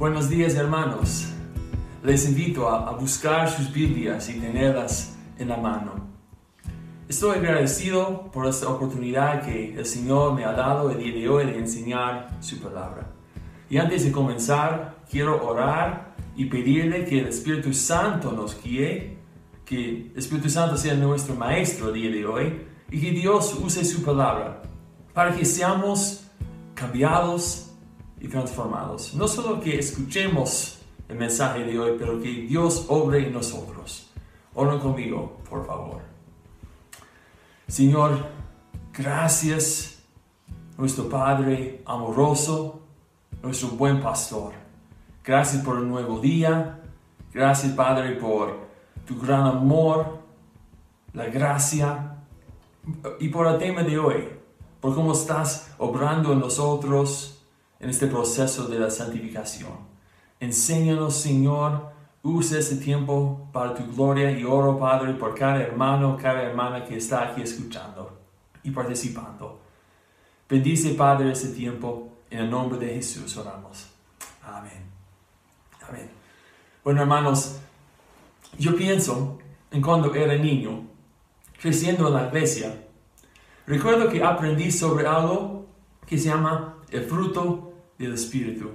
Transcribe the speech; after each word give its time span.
Buenos 0.00 0.30
días 0.30 0.54
hermanos. 0.54 1.26
Les 2.02 2.26
invito 2.26 2.70
a, 2.70 2.90
buscar 2.92 3.50
sus 3.50 3.70
Biblias 3.70 4.30
y 4.30 4.40
tenerlas 4.40 5.18
en 5.38 5.48
la 5.50 5.58
mano. 5.58 5.92
Estoy 7.06 7.36
agradecido 7.36 8.30
por 8.32 8.46
esta 8.46 8.70
oportunidad 8.70 9.42
que 9.44 9.74
el 9.74 9.84
Señor 9.84 10.32
me 10.32 10.46
ha 10.46 10.52
dado 10.52 10.90
el 10.90 10.96
día 11.00 11.12
de 11.12 11.28
hoy 11.28 11.44
de 11.44 11.58
enseñar 11.58 12.30
su 12.40 12.58
palabra. 12.60 13.12
Y 13.68 13.76
antes 13.76 14.02
de 14.02 14.10
comenzar, 14.10 15.04
quiero 15.10 15.46
orar 15.46 16.14
y 16.34 16.46
pedirle 16.46 17.04
que 17.04 17.20
el 17.20 17.26
Espíritu 17.26 17.74
Santo 17.74 18.32
nos 18.32 18.58
guíe, 18.62 19.18
que 19.66 20.10
el 20.12 20.12
Espíritu 20.16 20.48
Santo 20.48 20.78
sea 20.78 20.94
nuestro 20.94 21.34
maestro 21.34 21.88
el 21.88 21.94
día 21.96 22.10
de 22.10 22.24
hoy 22.24 22.62
y 22.90 22.98
que 23.02 23.10
Dios 23.10 23.54
use 23.62 23.84
su 23.84 24.02
palabra 24.02 24.62
para 25.12 25.36
que 25.36 25.44
seamos 25.44 26.24
cambiados 26.74 27.69
y 28.20 28.28
transformados. 28.28 29.14
No 29.14 29.26
solo 29.26 29.60
que 29.60 29.78
escuchemos 29.78 30.78
el 31.08 31.16
mensaje 31.16 31.64
de 31.64 31.78
hoy, 31.78 31.96
pero 31.98 32.20
que 32.20 32.28
Dios 32.28 32.86
obre 32.88 33.26
en 33.26 33.32
nosotros. 33.32 34.10
Oren 34.54 34.78
conmigo, 34.78 35.38
por 35.48 35.66
favor. 35.66 36.02
Señor, 37.66 38.26
gracias, 38.92 40.02
nuestro 40.76 41.08
Padre 41.08 41.82
amoroso, 41.86 42.82
nuestro 43.42 43.68
buen 43.70 44.00
pastor. 44.00 44.52
Gracias 45.24 45.64
por 45.64 45.78
el 45.78 45.88
nuevo 45.88 46.18
día. 46.18 46.80
Gracias, 47.32 47.72
Padre, 47.72 48.12
por 48.12 48.68
tu 49.06 49.18
gran 49.18 49.46
amor, 49.46 50.20
la 51.12 51.26
gracia 51.26 52.16
y 53.18 53.28
por 53.28 53.46
el 53.46 53.58
tema 53.58 53.82
de 53.82 53.98
hoy, 53.98 54.28
por 54.80 54.94
cómo 54.94 55.12
estás 55.12 55.72
obrando 55.78 56.32
en 56.32 56.40
nosotros 56.40 57.39
en 57.80 57.90
este 57.90 58.06
proceso 58.06 58.68
de 58.68 58.78
la 58.78 58.90
santificación. 58.90 59.72
Enséñanos, 60.38 61.16
Señor, 61.16 61.90
usa 62.22 62.58
este 62.58 62.76
tiempo 62.76 63.48
para 63.52 63.74
tu 63.74 63.84
gloria 63.94 64.30
y 64.30 64.44
oro, 64.44 64.78
Padre, 64.78 65.14
por 65.14 65.34
cada 65.34 65.60
hermano, 65.60 66.16
cada 66.20 66.42
hermana 66.42 66.84
que 66.84 66.96
está 66.98 67.30
aquí 67.30 67.42
escuchando 67.42 68.18
y 68.62 68.70
participando. 68.70 69.60
Bendice, 70.48 70.94
Padre, 70.94 71.32
este 71.32 71.48
tiempo. 71.48 72.06
En 72.30 72.38
el 72.38 72.50
nombre 72.50 72.78
de 72.78 72.94
Jesús 72.94 73.36
oramos. 73.36 73.88
Amén. 74.44 74.84
Amén. 75.88 76.08
Bueno, 76.84 77.00
hermanos, 77.00 77.58
yo 78.56 78.76
pienso 78.76 79.38
en 79.72 79.82
cuando 79.82 80.14
era 80.14 80.36
niño, 80.36 80.84
creciendo 81.60 82.06
en 82.06 82.14
la 82.14 82.28
iglesia, 82.28 82.84
recuerdo 83.66 84.08
que 84.08 84.22
aprendí 84.22 84.70
sobre 84.70 85.08
algo 85.08 85.66
que 86.06 86.18
se 86.18 86.28
llama 86.28 86.76
el 86.90 87.04
fruto 87.04 87.69
del 88.00 88.14
Espíritu. 88.14 88.70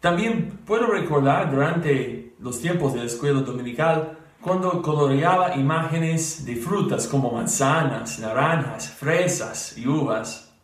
También 0.00 0.60
puedo 0.64 0.86
recordar 0.86 1.50
durante 1.50 2.34
los 2.38 2.60
tiempos 2.60 2.94
de 2.94 3.00
la 3.00 3.06
escuela 3.06 3.40
dominical 3.40 4.16
cuando 4.40 4.80
coloreaba 4.80 5.56
imágenes 5.56 6.44
de 6.44 6.54
frutas 6.54 7.08
como 7.08 7.32
manzanas, 7.32 8.20
naranjas, 8.20 8.88
fresas 8.88 9.76
y 9.76 9.88
uvas. 9.88 10.54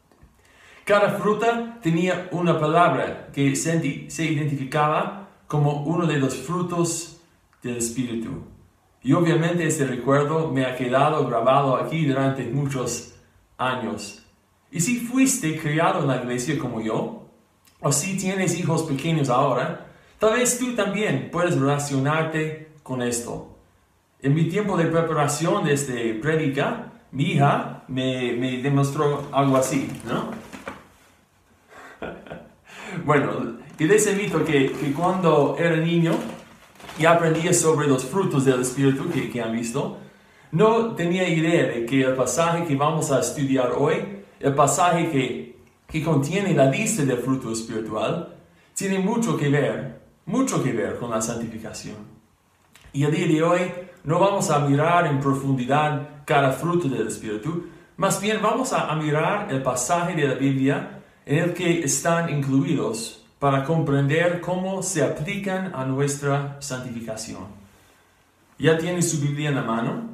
Cada 0.85 1.11
fruta 1.19 1.81
tenía 1.83 2.29
una 2.31 2.61
palabra 2.61 3.29
que 3.33 3.57
se 3.57 4.25
identificaba 4.25 5.29
como 5.49 5.83
uno 5.83 6.07
de 6.07 6.19
los 6.19 6.37
frutos 6.37 7.21
del 7.63 7.79
Espíritu. 7.79 8.45
Y 9.03 9.13
obviamente 9.13 9.67
este 9.67 9.85
recuerdo 9.85 10.51
me 10.51 10.65
ha 10.65 10.77
quedado 10.77 11.27
grabado 11.27 11.77
aquí 11.77 12.07
durante 12.07 12.45
muchos 12.45 13.17
años. 13.59 14.25
Y 14.71 14.81
si 14.81 15.01
fuiste 15.01 15.59
criado 15.59 16.01
en 16.01 16.09
la 16.09 16.23
iglesia 16.23 16.59
como 16.59 16.81
yo, 16.81 17.24
o 17.85 17.93
si 17.93 18.17
tienes 18.17 18.59
hijos 18.59 18.83
pequeños 18.85 19.29
ahora, 19.29 19.87
tal 20.19 20.33
vez 20.33 20.59
tú 20.59 20.75
también 20.75 21.29
puedes 21.31 21.55
relacionarte 21.55 22.71
con 22.83 23.03
esto. 23.03 23.59
En 24.23 24.35
mi 24.35 24.49
tiempo 24.49 24.79
de 24.79 24.87
preparación 24.87 25.65
de 25.65 25.75
este 25.75 26.15
predica, 26.15 26.93
mi 27.13 27.33
hija 27.33 27.85
me, 27.89 28.33
me 28.33 28.63
demostró 28.63 29.29
algo 29.33 29.59
así, 29.59 29.87
¿no? 30.07 30.31
bueno, 33.05 33.59
y 33.79 33.85
les 33.85 34.07
invito 34.11 34.43
que, 34.47 34.73
que 34.73 34.93
cuando 34.95 35.55
era 35.59 35.77
niño 35.77 36.13
y 36.99 37.05
aprendía 37.05 37.53
sobre 37.53 37.87
los 37.87 38.03
frutos 38.07 38.47
del 38.47 38.63
Espíritu 38.63 39.11
que, 39.11 39.31
que 39.31 39.43
han 39.43 39.53
visto, 39.53 39.99
no 40.53 40.95
tenía 40.95 41.29
idea 41.29 41.65
de 41.65 41.85
que 41.85 42.01
el 42.01 42.15
pasaje 42.15 42.65
que 42.65 42.77
vamos 42.77 43.11
a 43.11 43.21
estudiar 43.21 43.73
hoy, 43.77 43.97
el 44.41 44.55
pasaje 44.55 45.11
que 45.11 45.54
que 45.89 46.03
contiene 46.03 46.55
la 46.55 46.71
lista 46.71 47.05
del 47.05 47.19
fruto 47.19 47.53
espiritual, 47.53 48.35
tiene 48.75 48.99
mucho 48.99 49.37
que 49.37 49.49
ver, 49.49 50.01
mucho 50.27 50.63
que 50.63 50.73
ver 50.73 50.99
con 50.99 51.11
la 51.11 51.21
santificación. 51.21 51.97
Y 52.93 53.05
el 53.05 53.13
día 53.13 53.27
de 53.27 53.43
hoy 53.43 53.61
no 54.05 54.19
vamos 54.19 54.51
a 54.51 54.59
mirar 54.61 55.07
en 55.07 55.21
profundidad 55.21 56.25
cada 56.25 56.53
fruto 56.53 56.89
del 56.89 57.09
Espíritu, 57.09 57.69
más 57.97 58.21
bien 58.21 58.41
vamos 58.43 58.73
a, 58.73 58.93
mirar 58.97 59.53
el 59.53 59.63
pasaje 59.63 60.15
de 60.15 60.27
la 60.27 60.35
Biblia 60.35 61.01
en 61.25 61.45
el 61.45 61.55
que 61.55 61.85
están 61.85 62.29
incluidos 62.29 63.25
para 63.39 63.63
comprender 63.65 64.41
cómo 64.41 64.83
se 64.83 65.05
aplican 65.05 65.73
a 65.75 65.85
nuestra 65.85 66.57
santificación. 66.61 67.47
¿Ya 68.59 68.77
tiene 68.79 69.01
su 69.01 69.21
Biblia 69.21 69.51
en 69.51 69.55
la 69.55 69.63
mano? 69.63 70.11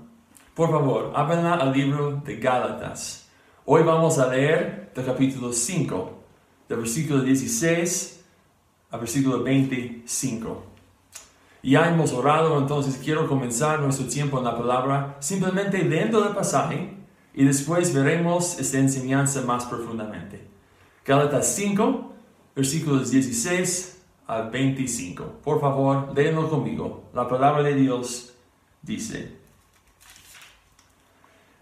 Por 0.54 0.70
favor, 0.70 1.12
ábranla 1.14 1.54
al 1.54 1.72
libro 1.72 2.20
de 2.24 2.36
Gálatas. 2.36 3.29
Hoy 3.66 3.82
vamos 3.82 4.18
a 4.18 4.26
leer 4.26 4.90
el 4.96 5.04
capítulo 5.04 5.52
5, 5.52 6.18
del 6.66 6.78
versículo 6.78 7.22
16 7.22 8.24
al 8.90 9.00
versículo 9.00 9.42
25. 9.42 10.64
Ya 11.62 11.86
hemos 11.90 12.12
orado, 12.14 12.58
entonces 12.58 12.98
quiero 13.04 13.28
comenzar 13.28 13.80
nuestro 13.80 14.06
tiempo 14.06 14.38
en 14.38 14.44
la 14.44 14.56
palabra 14.56 15.18
simplemente 15.20 15.84
leyendo 15.84 16.26
el 16.26 16.34
pasaje 16.34 16.96
y 17.34 17.44
después 17.44 17.92
veremos 17.92 18.58
esta 18.58 18.78
enseñanza 18.78 19.42
más 19.42 19.66
profundamente. 19.66 20.48
Gálatas 21.04 21.54
5, 21.54 22.14
versículos 22.56 23.10
16 23.10 24.02
al 24.26 24.50
25. 24.50 25.24
Por 25.44 25.60
favor, 25.60 26.12
léenlo 26.16 26.48
conmigo. 26.48 27.10
La 27.12 27.28
palabra 27.28 27.62
de 27.62 27.74
Dios 27.74 28.32
dice, 28.80 29.36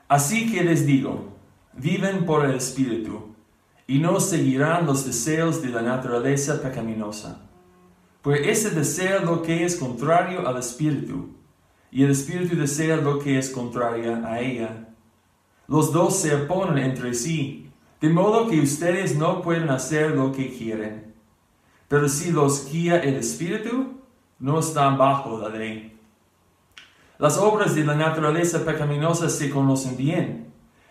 Así 0.06 0.50
que 0.50 0.62
les 0.62 0.87
digo, 0.87 1.38
viven 1.80 2.26
por 2.26 2.44
el 2.44 2.56
Espíritu 2.56 3.34
y 3.86 3.98
no 3.98 4.20
seguirán 4.20 4.86
los 4.86 5.06
deseos 5.06 5.62
de 5.62 5.70
la 5.70 5.80
naturaleza 5.80 6.60
pecaminosa. 6.60 7.40
Pues 8.22 8.46
ese 8.46 8.70
desea 8.70 9.20
lo 9.20 9.42
que 9.42 9.64
es 9.64 9.76
contrario 9.76 10.46
al 10.46 10.58
Espíritu, 10.58 11.30
y 11.90 12.02
el 12.02 12.10
Espíritu 12.10 12.56
desea 12.56 12.96
lo 12.96 13.18
que 13.18 13.38
es 13.38 13.48
contrario 13.48 14.26
a 14.26 14.40
ella. 14.40 14.88
Los 15.68 15.92
dos 15.92 16.16
se 16.16 16.34
oponen 16.34 16.78
entre 16.78 17.14
sí, 17.14 17.70
de 18.00 18.10
modo 18.10 18.48
que 18.48 18.60
ustedes 18.60 19.16
no 19.16 19.40
pueden 19.40 19.70
hacer 19.70 20.10
lo 20.10 20.32
que 20.32 20.50
quieren. 20.50 21.14
Pero 21.88 22.08
si 22.08 22.30
los 22.30 22.70
guía 22.70 22.98
el 22.98 23.16
Espíritu, 23.16 24.00
no 24.38 24.58
están 24.58 24.98
bajo 24.98 25.38
la 25.38 25.48
ley. 25.48 25.96
Las 27.18 27.38
obras 27.38 27.74
de 27.74 27.84
la 27.84 27.94
naturaleza 27.94 28.64
pecaminosa 28.64 29.30
se 29.30 29.48
conocen 29.48 29.96
bien 29.96 30.47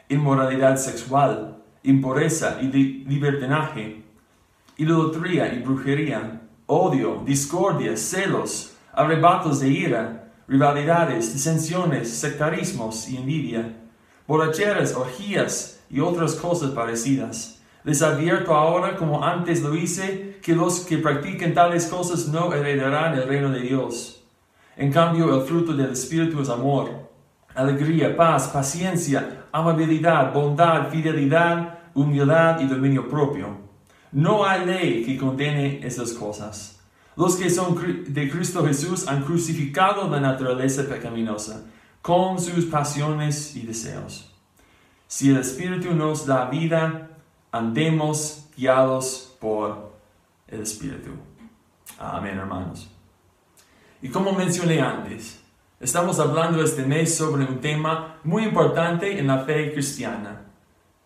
inmoralidad 0.09 0.77
sexual, 0.77 1.57
impureza 1.83 2.59
y 2.61 2.67
libertinaje, 2.67 4.03
idolatría 4.77 5.53
y 5.53 5.59
brujería, 5.59 6.41
odio, 6.65 7.23
discordia, 7.25 7.97
celos, 7.97 8.75
arrebatos 8.93 9.59
de 9.59 9.69
ira, 9.69 10.31
rivalidades, 10.47 11.33
disensiones, 11.33 12.09
sectarismos 12.09 13.07
y 13.09 13.17
envidia, 13.17 13.73
borracheras, 14.27 14.93
orgías 14.95 15.81
y 15.89 15.99
otras 15.99 16.35
cosas 16.35 16.71
parecidas. 16.71 17.61
Les 17.83 18.01
advierto 18.01 18.53
ahora, 18.53 18.97
como 18.97 19.23
antes 19.23 19.61
lo 19.61 19.75
hice, 19.75 20.39
que 20.41 20.55
los 20.55 20.81
que 20.81 20.97
practiquen 20.97 21.53
tales 21.53 21.87
cosas 21.87 22.27
no 22.27 22.53
heredarán 22.53 23.13
el 23.13 23.27
reino 23.27 23.49
de 23.49 23.61
Dios. 23.61 24.23
En 24.75 24.91
cambio, 24.91 25.33
el 25.35 25.47
fruto 25.47 25.73
del 25.73 25.91
Espíritu 25.91 26.41
es 26.41 26.49
amor 26.49 27.07
alegría, 27.57 28.15
paz, 28.15 28.49
paciencia, 28.49 29.45
amabilidad, 29.57 30.33
bondad, 30.33 30.89
fidelidad, 30.89 31.79
humildad 31.93 32.59
y 32.59 32.67
dominio 32.67 33.07
propio. 33.07 33.57
No 34.11 34.45
hay 34.45 34.65
ley 34.65 35.03
que 35.03 35.17
condene 35.17 35.85
esas 35.85 36.13
cosas. 36.13 36.79
Los 37.15 37.35
que 37.35 37.49
son 37.49 37.75
de 38.07 38.29
Cristo 38.29 38.65
Jesús 38.65 39.07
han 39.07 39.23
crucificado 39.23 40.07
la 40.09 40.19
naturaleza 40.19 40.83
pecaminosa 40.83 41.65
con 42.01 42.39
sus 42.39 42.65
pasiones 42.65 43.55
y 43.55 43.63
deseos. 43.63 44.31
Si 45.07 45.29
el 45.29 45.37
Espíritu 45.37 45.93
nos 45.93 46.25
da 46.25 46.49
vida, 46.49 47.09
andemos 47.51 48.47
guiados 48.55 49.35
por 49.39 49.93
el 50.47 50.61
Espíritu. 50.61 51.11
Amén, 51.97 52.37
hermanos. 52.37 52.87
Y 54.01 54.09
como 54.09 54.31
mencioné 54.33 54.79
antes, 54.79 55.41
Estamos 55.79 56.19
hablando 56.19 56.63
este 56.63 56.81
mes 56.81 57.15
sobre 57.15 57.43
un 57.43 57.61
tema 57.61 58.19
muy 58.23 58.45
importante 58.45 59.19
en 59.19 59.27
la 59.27 59.45
fe 59.45 59.71
cristiana. 59.71 60.41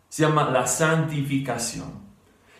Se 0.07 0.23
llama 0.23 0.49
la 0.49 0.65
santificación. 0.65 1.89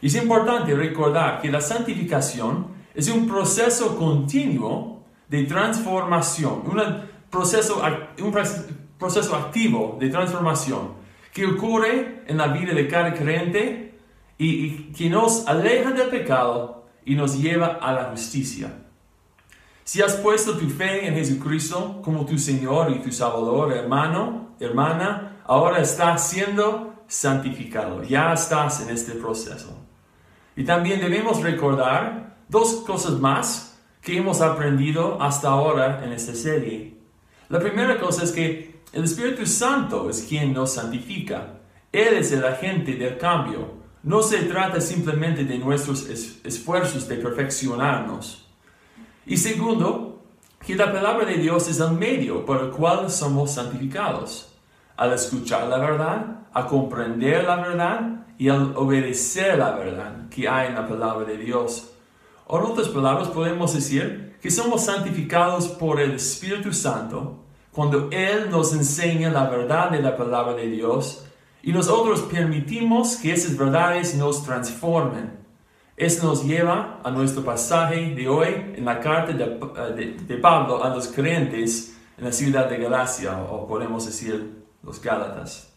Y 0.02 0.08
es 0.08 0.16
importante 0.16 0.76
recordar 0.76 1.42
que 1.42 1.50
la 1.50 1.62
santificación 1.62 2.68
es 2.94 3.08
un 3.08 3.30
proceso 3.30 3.98
continuo 3.98 5.06
de 5.30 5.46
transformación, 5.46 6.64
proceso, 7.30 7.82
un 8.20 8.38
proceso 9.00 9.36
activo 9.36 9.96
de 9.98 10.10
transformación 10.10 10.96
que 11.32 11.46
ocurre 11.46 12.24
en 12.28 12.38
la 12.38 12.48
vida 12.48 12.74
de 12.74 12.90
cada 12.90 13.14
creyente 13.14 13.98
y, 14.38 14.92
que 14.92 15.10
nos 15.10 15.48
aleja 15.48 15.92
del 15.92 16.10
pecado 16.10 16.90
y 17.06 17.16
nos 17.16 17.42
lleva 17.42 17.80
a 17.82 17.94
la 17.94 18.04
justicia. 18.06 18.81
Si 19.84 20.02
has 20.02 20.16
puesto 20.16 20.58
tu 20.58 20.70
fe 20.70 21.08
en 21.08 21.16
Jesucristo 21.16 22.02
como 22.04 22.26
tu 22.26 22.38
Señor 22.38 22.92
y 22.92 23.00
tu 23.00 23.12
Salvador, 23.12 23.74
hermano, 23.74 24.56
hermana, 24.60 25.42
ahora 25.46 25.82
estás 25.82 26.30
siendo 26.30 27.04
santificado, 27.08 28.04
ya 28.04 28.34
estás 28.34 28.82
en 28.82 28.94
este 28.94 29.14
proceso. 29.14 29.78
Y 30.56 30.64
también 30.64 31.02
debemos 31.02 31.42
recordar 31.42 32.38
dos 32.48 32.84
cosas 32.86 33.20
más 33.20 33.80
que 34.02 34.18
hemos 34.18 34.42
aprendido 34.42 35.22
hasta 35.22 35.50
ahora 35.50 36.04
en 36.06 36.12
esta 36.12 36.36
serie. 36.36 36.98
La 37.50 37.60
primera 37.60 38.00
cosa 38.00 38.24
es 38.24 38.32
que 38.32 38.82
el 38.94 39.04
Espíritu 39.04 39.46
Santo 39.46 40.10
es 40.10 40.24
quien 40.28 40.54
nos 40.54 40.74
santifica. 40.74 41.60
Él 41.92 42.16
es 42.16 42.32
el 42.32 42.46
agente 42.46 42.96
del 42.96 43.18
cambio. 43.18 43.82
No 44.04 44.22
se 44.22 44.44
trata 44.44 44.80
simplemente 44.82 45.44
de 45.44 45.58
nuestros 45.58 46.08
esfuerzos 46.08 47.08
de 47.08 47.18
perfeccionarnos. 47.18 48.51
Y 49.26 49.38
segundo, 49.38 50.24
que 50.66 50.76
la 50.76 50.92
palabra 50.92 51.26
de 51.26 51.38
Dios 51.38 51.68
es 51.68 51.80
el 51.80 51.92
medio 51.92 52.46
por 52.46 52.62
el 52.62 52.70
cual 52.70 53.10
somos 53.10 53.52
santificados. 53.52 54.54
Al 54.98 55.14
escuchar 55.14 55.68
la 55.68 55.78
verdad, 55.78 56.42
a 56.54 56.68
comprender 56.68 57.46
la 57.46 57.56
verdad 57.56 58.26
y 58.38 58.50
al 58.50 58.76
obedecer 58.76 59.58
la 59.58 59.72
verdad 59.72 60.30
que 60.30 60.48
hay 60.48 60.68
en 60.70 60.76
la 60.76 60.88
palabra 60.88 61.26
de 61.26 61.38
Dios. 61.38 61.92
O 62.48 62.60
en 62.60 62.66
otras 62.66 62.90
palabras, 62.90 63.30
podemos 63.30 63.74
decir 63.74 64.38
que 64.42 64.52
somos 64.52 64.86
santificados 64.86 65.68
por 65.68 66.00
el 66.00 66.12
Espíritu 66.12 66.74
Santo 66.74 67.38
cuando 67.72 68.10
Él 68.12 68.50
nos 68.50 68.74
enseña 68.74 69.30
la 69.30 69.50
verdad 69.50 69.92
de 69.92 70.02
la 70.02 70.18
palabra 70.18 70.54
de 70.54 70.68
Dios 70.68 71.26
y 71.64 71.72
nosotros 71.72 72.22
permitimos 72.22 73.16
que 73.18 73.32
esas 73.32 73.56
verdades 73.56 74.16
nos 74.16 74.44
transformen. 74.44 75.40
Eso 76.02 76.26
nos 76.26 76.44
lleva 76.44 77.00
a 77.04 77.12
nuestro 77.12 77.44
pasaje 77.44 78.16
de 78.16 78.28
hoy 78.28 78.48
en 78.76 78.86
la 78.86 79.00
carta 79.00 79.34
de, 79.34 80.16
de, 80.28 80.36
Pablo 80.38 80.84
a 80.84 80.90
los 80.90 81.08
creyentes 81.10 81.96
en 82.18 82.24
la 82.24 82.32
ciudad 82.32 82.68
de 82.68 82.80
Galacia, 82.80 83.38
o 83.44 83.68
podemos 83.68 84.08
decir 84.08 84.64
los 84.82 85.00
Gálatas. 85.00 85.72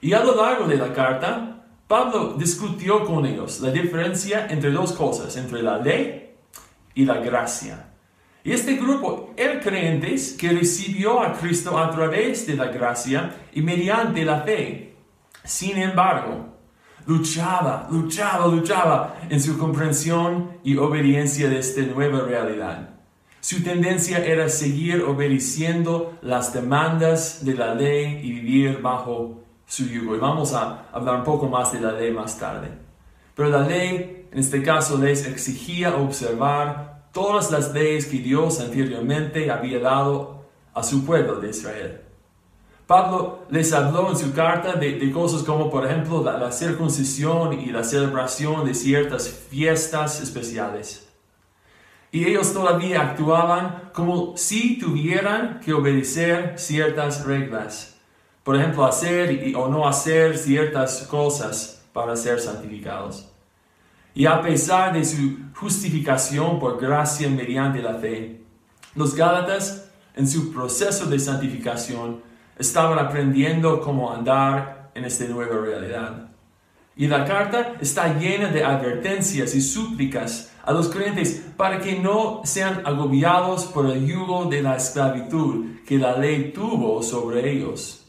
Y 0.00 0.12
a 0.12 0.24
lo 0.24 0.34
largo 0.34 0.66
de 0.66 0.76
la 0.76 0.92
carta, 0.92 1.62
Pablo 1.86 2.34
discutió 2.36 3.04
con 3.04 3.24
ellos 3.24 3.60
la 3.60 3.70
diferencia 3.70 4.48
entre 4.50 4.72
dos 4.72 4.92
cosas, 4.92 5.36
entre 5.36 5.62
la 5.62 5.78
ley 5.78 6.34
y 6.92 7.04
la 7.04 7.18
gracia. 7.18 7.90
Y 8.42 8.50
este 8.50 8.74
grupo 8.74 9.34
eran 9.36 9.60
creyentes 9.60 10.32
que 10.32 10.50
recibió 10.50 11.22
a 11.22 11.32
Cristo 11.34 11.78
a 11.78 11.92
través 11.92 12.44
de 12.48 12.56
la 12.56 12.66
gracia 12.66 13.36
y 13.52 13.62
mediante 13.62 14.24
la 14.24 14.40
fe. 14.40 14.96
Sin 15.44 15.78
embargo, 15.78 16.52
luchaba, 17.06 17.88
luchaba, 17.90 18.46
luchaba 18.46 19.16
en 19.28 19.40
su 19.40 19.58
comprensión 19.58 20.58
y 20.62 20.76
obediencia 20.76 21.48
de 21.48 21.58
esta 21.58 21.82
nueva 21.82 22.20
realidad. 22.20 22.90
Su 23.40 23.62
tendencia 23.62 24.24
era 24.24 24.48
seguir 24.48 25.02
obedeciendo 25.02 26.18
las 26.22 26.52
demandas 26.52 27.44
de 27.44 27.54
la 27.54 27.74
ley 27.74 28.20
y 28.22 28.32
vivir 28.32 28.80
bajo 28.80 29.42
su 29.66 29.88
yugo. 29.88 30.14
Y 30.14 30.18
vamos 30.18 30.52
a 30.54 30.86
hablar 30.92 31.16
un 31.16 31.24
poco 31.24 31.48
más 31.48 31.72
de 31.72 31.80
la 31.80 31.92
ley 31.92 32.12
más 32.12 32.38
tarde. 32.38 32.68
Pero 33.34 33.48
la 33.48 33.66
ley, 33.66 34.28
en 34.30 34.38
este 34.38 34.62
caso, 34.62 34.96
les 34.96 35.26
exigía 35.26 35.96
observar 35.96 37.08
todas 37.12 37.50
las 37.50 37.72
leyes 37.72 38.06
que 38.06 38.18
Dios 38.18 38.60
anteriormente 38.60 39.50
había 39.50 39.80
dado 39.80 40.44
a 40.72 40.82
su 40.82 41.04
pueblo 41.04 41.40
de 41.40 41.50
Israel. 41.50 42.00
Pablo 42.92 43.46
les 43.48 43.72
habló 43.72 44.10
en 44.10 44.18
su 44.18 44.34
carta 44.34 44.74
de, 44.74 45.10
cosas 45.12 45.42
como, 45.44 45.70
por 45.70 45.86
ejemplo, 45.86 46.22
la, 46.22 46.52
circuncisión 46.52 47.58
y 47.58 47.70
la 47.70 47.84
celebración 47.84 48.66
de 48.66 48.74
ciertas 48.74 49.30
fiestas 49.48 50.20
especiales. 50.20 51.08
Y 52.10 52.26
ellos 52.26 52.52
todavía 52.52 53.00
actuaban 53.00 53.88
como 53.94 54.36
si 54.36 54.78
tuvieran 54.78 55.60
que 55.60 55.72
obedecer 55.72 56.58
ciertas 56.58 57.24
reglas. 57.24 57.96
Por 58.44 58.56
ejemplo, 58.56 58.84
hacer 58.84 59.54
o 59.56 59.68
no 59.68 59.88
hacer 59.88 60.36
ciertas 60.36 61.06
cosas 61.10 61.82
para 61.94 62.14
ser 62.14 62.40
santificados. 62.40 63.26
Y 64.14 64.26
a 64.26 64.42
pesar 64.42 64.92
de 64.92 65.06
su 65.06 65.38
justificación 65.54 66.60
por 66.60 66.78
gracia 66.78 67.30
mediante 67.30 67.80
la 67.80 67.94
fe, 67.94 68.42
los 68.94 69.14
Gálatas 69.14 69.90
en 70.14 70.28
su 70.28 70.52
proceso 70.52 71.06
de 71.06 71.18
santificación 71.18 72.31
estaban 72.62 72.98
aprendiendo 72.98 73.80
cómo 73.80 74.12
andar 74.12 74.90
en 74.94 75.04
esta 75.04 75.24
nueva 75.24 75.56
realidad. 75.58 76.28
Y 76.94 77.08
la 77.08 77.24
carta 77.24 77.74
está 77.80 78.18
llena 78.18 78.48
de 78.48 78.64
advertencias 78.64 79.54
y 79.54 79.60
súplicas 79.60 80.52
a 80.62 80.72
los 80.72 80.88
creyentes 80.88 81.42
para 81.56 81.80
que 81.80 81.98
no 81.98 82.42
sean 82.44 82.82
agobiados 82.86 83.64
por 83.64 83.86
el 83.86 84.06
yugo 84.06 84.44
de 84.44 84.62
la 84.62 84.76
esclavitud 84.76 85.80
que 85.86 85.98
la 85.98 86.16
ley 86.16 86.52
tuvo 86.52 87.02
sobre 87.02 87.50
ellos. 87.50 88.06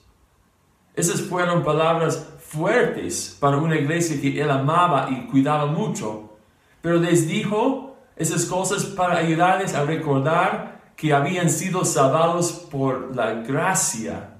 Esas 0.95 1.21
fueron 1.21 1.63
palabras 1.63 2.29
fuertes 2.45 3.35
para 3.39 3.57
una 3.57 3.75
iglesia 3.75 4.21
que 4.21 4.39
él 4.39 4.51
amaba 4.51 5.09
y 5.09 5.25
cuidaba 5.31 5.65
mucho, 5.65 6.37
pero 6.81 6.97
les 6.97 7.27
dijo 7.27 7.97
esas 8.15 8.45
cosas 8.45 8.83
para 8.85 9.17
ayudarles 9.17 9.73
a 9.73 9.83
recordar 9.83 10.93
que 10.95 11.11
habían 11.11 11.49
sido 11.49 11.83
salvados 11.85 12.51
por 12.51 13.15
la 13.15 13.33
gracia 13.41 14.32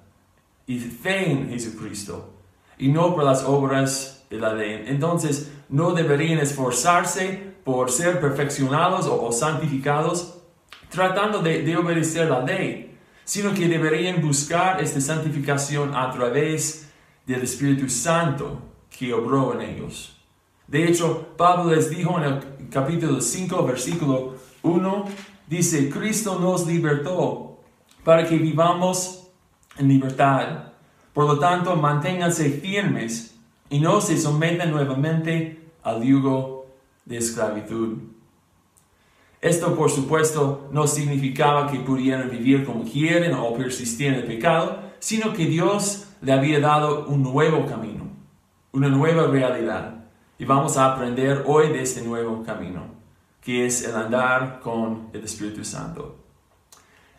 y 0.68 0.80
fe 0.80 1.32
en 1.32 1.50
Jesucristo 1.50 2.34
y 2.78 2.88
no 2.88 3.14
por 3.16 3.24
las 3.24 3.44
obras 3.44 4.26
de 4.30 4.38
la 4.38 4.54
ley. 4.54 4.84
Entonces 4.88 5.52
no 5.70 5.92
deberían 5.92 6.40
esforzarse 6.40 7.54
por 7.64 7.92
ser 7.92 8.20
perfeccionados 8.20 9.08
o, 9.08 9.32
santificados 9.32 10.40
tratando 10.90 11.40
de, 11.40 11.64
de 11.64 11.78
obedecer 11.78 12.30
la 12.30 12.42
ley, 12.42 12.98
sino 13.24 13.54
que 13.54 13.68
deberían 13.68 14.22
buscar 14.22 14.82
esta 14.82 15.02
santificación 15.02 15.96
a 15.96 16.12
través 16.12 16.90
del 17.26 17.42
Espíritu 17.42 17.90
Santo 17.90 18.62
que 18.90 19.14
obró 19.14 19.54
en 19.54 19.62
ellos. 19.62 20.18
De 20.68 20.88
hecho, 20.88 21.36
Pablo 21.38 21.74
les 21.74 21.90
dijo 21.90 22.18
en 22.20 22.24
el 22.26 22.70
capítulo 22.70 23.22
5, 23.22 23.66
versículo 23.66 24.36
1, 24.62 25.06
dice, 25.48 25.90
Cristo 25.90 26.38
nos 26.40 26.68
libertó 26.68 27.60
para 28.04 28.28
que 28.28 28.38
vivamos 28.38 29.23
en 29.78 29.88
libertad. 29.88 30.74
Por 31.14 31.26
lo 31.26 31.40
tanto, 31.40 31.76
manténganse 31.76 32.50
firmes 32.50 33.36
y 33.70 33.80
no 33.80 34.02
se 34.02 34.18
sometan 34.18 34.72
nuevamente 34.72 35.70
al 35.84 36.04
yugo 36.04 36.68
de 37.06 37.18
esclavitud. 37.18 37.98
Esto, 39.42 39.76
por 39.76 39.92
supuesto, 39.92 40.70
no 40.72 40.88
significaba 40.88 41.70
que 41.70 41.80
pudieran 41.80 42.30
vivir 42.30 42.66
como 42.66 42.86
quieren 42.86 43.34
o 43.34 43.54
persistir 43.56 44.08
en 44.08 44.14
el 44.16 44.24
pecado, 44.24 44.80
sino 45.00 45.34
que 45.34 45.46
Dios 45.46 46.08
le 46.22 46.32
había 46.32 46.62
dado 46.62 47.08
un 47.08 47.24
nuevo 47.24 47.66
camino, 47.66 48.08
una 48.72 48.88
nueva 48.88 49.28
realidad. 49.28 50.06
Y 50.40 50.46
vamos 50.46 50.78
a 50.78 50.94
aprender 50.94 51.44
hoy 51.46 51.68
de 51.70 51.82
este 51.82 52.02
nuevo 52.02 52.42
camino, 52.44 52.86
que 53.42 53.66
es 53.66 53.86
el 53.86 53.96
andar 53.96 54.62
con 54.62 55.10
el 55.12 55.24
Espíritu 55.26 55.66
Santo. 55.66 56.16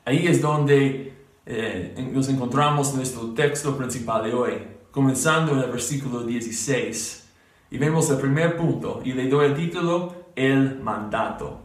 Ahí 0.07 0.27
es 0.27 0.41
donde 0.41 1.24
eh, 1.47 2.11
nos 2.13 2.29
encontramos 2.29 2.91
en 2.91 2.97
nuestro 2.97 3.33
texto 3.35 3.77
principal 3.77 4.25
de 4.25 4.35
hoy, 4.35 4.53
comenzando 4.91 5.53
en 5.53 5.61
el 5.61 5.71
versículo 5.71 6.23
16. 6.23 7.29
Y 7.71 7.79
vemos 7.79 8.09
el 8.11 8.19
primer 8.19 8.57
punto, 8.57 9.03
y 9.05 9.13
le 9.13 9.29
doy 9.29 9.47
el 9.47 9.55
título, 9.55 10.31
el 10.37 10.81
mandato. 10.81 11.61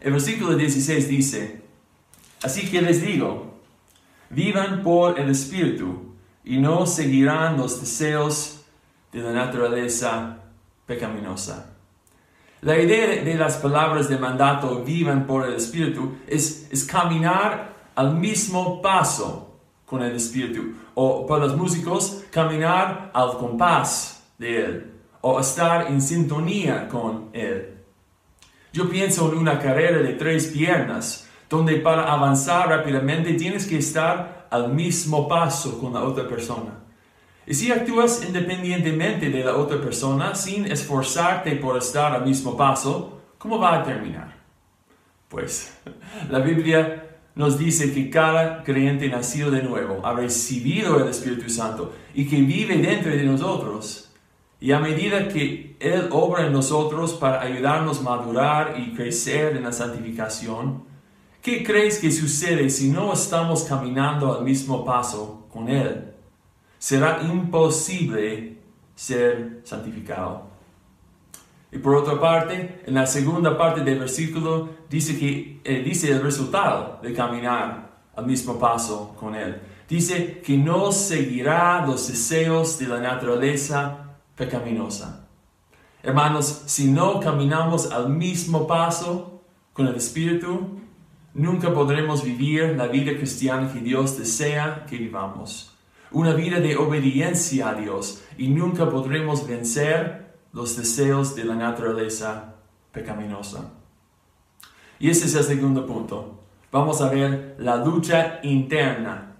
El 0.00 0.12
versículo 0.12 0.56
16 0.56 1.08
dice, 1.08 1.62
así 2.42 2.70
que 2.70 2.82
les 2.82 3.00
digo, 3.02 3.54
Vivan 4.34 4.82
por 4.82 5.20
el 5.20 5.30
Espíritu 5.30 6.14
y 6.44 6.58
no 6.58 6.86
seguirán 6.86 7.56
los 7.56 7.80
deseos 7.80 8.64
de 9.12 9.20
la 9.20 9.32
naturaleza 9.32 10.38
pecaminosa. 10.86 11.70
La 12.62 12.78
idea 12.78 13.22
de 13.22 13.34
las 13.34 13.58
palabras 13.58 14.08
de 14.08 14.18
mandato 14.18 14.82
vivan 14.82 15.26
por 15.26 15.46
el 15.46 15.54
Espíritu 15.54 16.16
es, 16.26 16.66
es 16.72 16.84
caminar 16.84 17.73
al 17.94 18.16
mismo 18.16 18.80
paso 18.82 19.58
con 19.86 20.02
el 20.02 20.16
Espíritu. 20.16 20.74
O 20.94 21.26
para 21.26 21.46
los 21.46 21.56
músicos, 21.56 22.24
caminar 22.30 23.10
al 23.12 23.36
compás 23.38 24.24
de 24.38 24.64
Él. 24.64 24.92
O 25.20 25.40
estar 25.40 25.86
en 25.86 26.00
sintonía 26.00 26.88
con 26.88 27.30
Él. 27.32 27.78
Yo 28.72 28.88
pienso 28.88 29.30
en 29.32 29.38
una 29.38 29.58
carrera 29.58 29.98
de 29.98 30.14
tres 30.14 30.48
piernas 30.48 31.28
donde 31.48 31.76
para 31.76 32.12
avanzar 32.12 32.68
rápidamente 32.68 33.34
tienes 33.34 33.66
que 33.66 33.78
estar 33.78 34.48
al 34.50 34.72
mismo 34.72 35.28
paso 35.28 35.78
con 35.78 35.92
la 35.94 36.02
otra 36.02 36.26
persona. 36.26 36.80
Y 37.46 37.54
si 37.54 37.70
actúas 37.70 38.24
independientemente 38.26 39.28
de 39.28 39.44
la 39.44 39.56
otra 39.56 39.80
persona 39.80 40.34
sin 40.34 40.66
esforzarte 40.66 41.56
por 41.56 41.76
estar 41.76 42.12
al 42.12 42.24
mismo 42.24 42.56
paso, 42.56 43.20
¿cómo 43.38 43.58
va 43.58 43.80
a 43.80 43.84
terminar? 43.84 44.34
Pues 45.28 45.76
la 46.30 46.38
Biblia 46.38 47.03
nos 47.34 47.58
dice 47.58 47.92
que 47.92 48.10
cada 48.10 48.62
creyente 48.62 49.08
nacido 49.08 49.50
de 49.50 49.62
nuevo 49.62 50.04
ha 50.06 50.12
recibido 50.14 51.02
el 51.02 51.08
Espíritu 51.08 51.50
Santo 51.50 51.92
y 52.14 52.28
que 52.28 52.40
vive 52.42 52.78
dentro 52.78 53.10
de 53.10 53.24
nosotros. 53.24 54.12
Y 54.60 54.72
a 54.72 54.78
medida 54.78 55.28
que 55.28 55.76
Él 55.80 56.08
obra 56.10 56.46
en 56.46 56.52
nosotros 56.52 57.14
para 57.14 57.42
ayudarnos 57.42 58.00
a 58.00 58.02
madurar 58.02 58.76
y 58.78 58.94
crecer 58.94 59.56
en 59.56 59.64
la 59.64 59.72
santificación, 59.72 60.84
¿qué 61.42 61.64
crees 61.64 61.98
que 61.98 62.12
sucede 62.12 62.70
si 62.70 62.88
no 62.88 63.12
estamos 63.12 63.64
caminando 63.64 64.38
al 64.38 64.44
mismo 64.44 64.84
paso 64.84 65.46
con 65.52 65.68
Él? 65.68 66.12
Será 66.78 67.20
imposible 67.22 68.58
ser 68.94 69.60
santificado. 69.64 70.53
Y 71.74 71.78
por 71.78 71.96
otra 71.96 72.20
parte, 72.20 72.82
en 72.86 72.94
la 72.94 73.04
segunda 73.04 73.58
parte 73.58 73.80
del 73.80 73.98
versículo 73.98 74.68
dice 74.88 75.18
que 75.18 75.60
eh, 75.64 75.82
dice 75.84 76.12
el 76.12 76.22
resultado 76.22 77.00
de 77.02 77.12
caminar 77.12 77.90
al 78.14 78.26
mismo 78.26 78.60
paso 78.60 79.16
con 79.18 79.34
él. 79.34 79.60
Dice 79.88 80.40
que 80.40 80.56
no 80.56 80.92
seguirá 80.92 81.84
los 81.84 82.06
deseos 82.06 82.78
de 82.78 82.86
la 82.86 83.00
naturaleza 83.00 84.14
pecaminosa. 84.36 85.26
Hermanos, 86.00 86.62
si 86.66 86.92
no 86.92 87.18
caminamos 87.18 87.90
al 87.90 88.08
mismo 88.08 88.68
paso 88.68 89.42
con 89.72 89.88
el 89.88 89.96
Espíritu, 89.96 90.78
nunca 91.34 91.74
podremos 91.74 92.22
vivir 92.22 92.76
la 92.76 92.86
vida 92.86 93.16
cristiana 93.16 93.72
que 93.72 93.80
Dios 93.80 94.16
desea 94.16 94.86
que 94.88 94.96
vivamos. 94.96 95.74
Una 96.12 96.34
vida 96.34 96.60
de 96.60 96.76
obediencia 96.76 97.70
a 97.70 97.74
Dios 97.74 98.22
y 98.38 98.46
nunca 98.46 98.88
podremos 98.88 99.44
vencer 99.48 100.23
los 100.54 100.76
deseos 100.76 101.34
de 101.34 101.44
la 101.44 101.56
naturaleza 101.56 102.54
pecaminosa. 102.92 103.72
Y 104.98 105.10
ese 105.10 105.26
es 105.26 105.34
el 105.34 105.44
segundo 105.44 105.84
punto. 105.84 106.40
Vamos 106.70 107.00
a 107.02 107.10
ver 107.10 107.56
la 107.58 107.76
lucha 107.76 108.40
interna. 108.42 109.32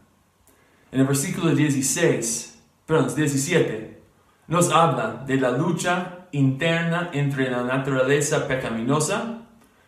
En 0.91 1.01
el 1.01 1.07
versículo 1.07 1.55
16, 1.55 2.63
perdón, 2.85 3.15
17, 3.15 4.03
nos 4.49 4.71
habla 4.71 5.25
de 5.27 5.37
la 5.37 5.51
lucha 5.51 6.27
interna 6.33 7.11
entre 7.13 7.51
la 7.51 7.63
naturaleza 7.63 8.47
pecaminosa 8.47 9.43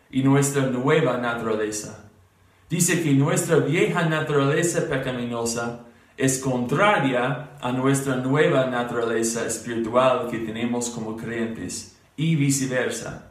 y 0.09 0.23
nuestra 0.23 0.65
nueva 0.67 1.17
naturaleza. 1.17 2.05
Dice 2.69 3.03
que 3.03 3.13
nuestra 3.13 3.57
vieja 3.57 4.07
naturaleza 4.07 4.87
pecaminosa 4.87 5.86
es 6.17 6.39
contraria 6.39 7.51
a 7.61 7.71
nuestra 7.71 8.15
nueva 8.15 8.65
naturaleza 8.65 9.45
espiritual 9.45 10.27
que 10.29 10.39
tenemos 10.39 10.89
como 10.89 11.15
creyentes 11.15 11.95
y 12.17 12.35
viceversa. 12.35 13.27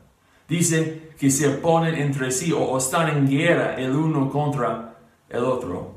Dice 0.49 1.11
que 1.19 1.29
se 1.31 1.49
oponen 1.49 1.97
entre 1.97 2.31
sí 2.31 2.53
o 2.53 2.79
están 2.79 3.09
en 3.09 3.29
guerra 3.29 3.75
el 3.75 3.91
uno 3.91 4.31
contra 4.31 4.95
el 5.29 5.43
otro. 5.43 5.97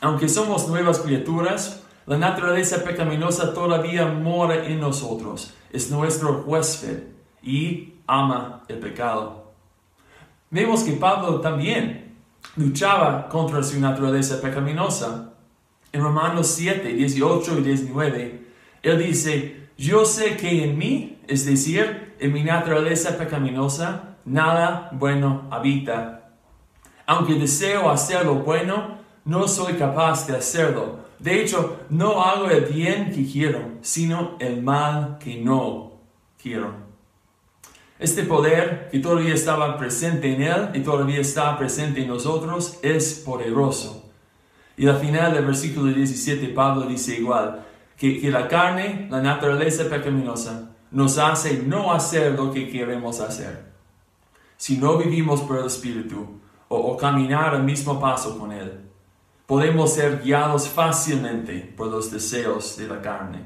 Aunque 0.00 0.28
somos 0.28 0.66
nuevas 0.66 0.98
criaturas, 0.98 1.84
la 2.06 2.18
naturaleza 2.18 2.82
pecaminosa 2.82 3.54
todavía 3.54 4.06
mora 4.06 4.66
en 4.66 4.80
nosotros, 4.80 5.54
es 5.72 5.92
nuestro 5.92 6.42
huésped 6.44 7.04
y 7.40 7.94
ama 8.08 8.64
el 8.66 8.80
pecado. 8.80 9.52
Vemos 10.50 10.82
que 10.82 10.94
Pablo 10.94 11.40
también 11.40 12.16
luchaba 12.56 13.28
contra 13.28 13.62
su 13.62 13.78
naturaleza 13.78 14.40
pecaminosa 14.40 15.29
en 15.92 16.02
Romanos 16.02 16.48
7, 16.48 16.94
18 16.94 17.58
y 17.58 17.62
19, 17.62 18.40
él 18.82 18.98
dice, 18.98 19.68
yo 19.76 20.04
sé 20.04 20.36
que 20.36 20.64
en 20.64 20.78
mí, 20.78 21.18
es 21.26 21.46
decir, 21.46 22.14
en 22.18 22.32
mi 22.32 22.44
naturaleza 22.44 23.16
pecaminosa, 23.16 24.16
nada 24.24 24.90
bueno 24.92 25.48
habita. 25.50 26.30
Aunque 27.06 27.34
deseo 27.34 27.90
hacer 27.90 28.24
lo 28.24 28.36
bueno, 28.36 28.98
no 29.24 29.48
soy 29.48 29.74
capaz 29.74 30.26
de 30.26 30.36
hacerlo. 30.36 31.00
De 31.18 31.40
hecho, 31.40 31.80
no 31.90 32.22
hago 32.22 32.48
el 32.48 32.64
bien 32.64 33.10
que 33.12 33.26
quiero, 33.26 33.72
sino 33.82 34.36
el 34.38 34.62
mal 34.62 35.18
que 35.18 35.36
no 35.36 35.92
quiero. 36.40 36.72
Este 37.98 38.22
poder 38.22 38.88
que 38.90 38.98
todavía 38.98 39.34
estaba 39.34 39.76
presente 39.76 40.34
en 40.34 40.42
él 40.42 40.68
y 40.72 40.80
todavía 40.80 41.20
está 41.20 41.58
presente 41.58 42.00
en 42.00 42.08
nosotros 42.08 42.78
es 42.82 43.22
poderoso. 43.24 44.09
Y 44.76 44.86
al 44.86 44.98
final 44.98 45.34
del 45.34 45.44
versículo 45.44 45.92
17 45.92 46.48
Pablo 46.48 46.86
dice 46.86 47.16
igual, 47.18 47.66
que, 47.96 48.20
que 48.20 48.30
la 48.30 48.48
carne, 48.48 49.08
la 49.10 49.20
naturaleza 49.20 49.84
pecaminosa, 49.88 50.70
nos 50.90 51.18
hace 51.18 51.62
no 51.64 51.92
hacer 51.92 52.32
lo 52.32 52.50
que 52.50 52.68
queremos 52.68 53.20
hacer. 53.20 53.70
Si 54.56 54.78
no 54.78 54.96
vivimos 54.98 55.42
por 55.42 55.58
el 55.58 55.66
Espíritu 55.66 56.40
o, 56.68 56.76
o 56.76 56.96
caminar 56.96 57.54
al 57.54 57.62
mismo 57.62 58.00
paso 58.00 58.38
con 58.38 58.52
Él, 58.52 58.80
podemos 59.46 59.94
ser 59.94 60.22
guiados 60.22 60.68
fácilmente 60.68 61.74
por 61.76 61.88
los 61.88 62.10
deseos 62.10 62.76
de 62.76 62.86
la 62.86 63.00
carne. 63.00 63.40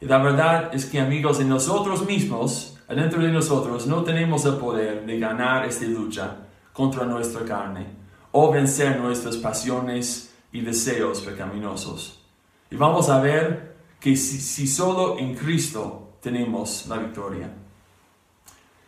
Y 0.00 0.06
la 0.06 0.18
verdad 0.18 0.74
es 0.74 0.86
que 0.86 1.00
amigos, 1.00 1.40
en 1.40 1.48
nosotros 1.48 2.04
mismos, 2.06 2.78
adentro 2.88 3.22
de 3.22 3.32
nosotros, 3.32 3.86
no 3.86 4.02
tenemos 4.02 4.44
el 4.44 4.56
poder 4.56 5.06
de 5.06 5.18
ganar 5.18 5.64
esta 5.64 5.84
lucha 5.86 6.36
contra 6.72 7.04
nuestra 7.04 7.44
carne 7.44 7.86
o 8.32 8.50
vencer 8.50 9.00
nuestras 9.00 9.36
pasiones 9.36 10.34
y 10.52 10.60
deseos 10.60 11.20
pecaminosos. 11.20 12.22
Y 12.70 12.76
vamos 12.76 13.08
a 13.08 13.20
ver 13.20 13.76
que 14.00 14.16
si, 14.16 14.66
solo 14.66 15.18
en 15.18 15.34
Cristo 15.34 16.18
tenemos 16.20 16.86
la 16.88 16.98
victoria. 16.98 17.52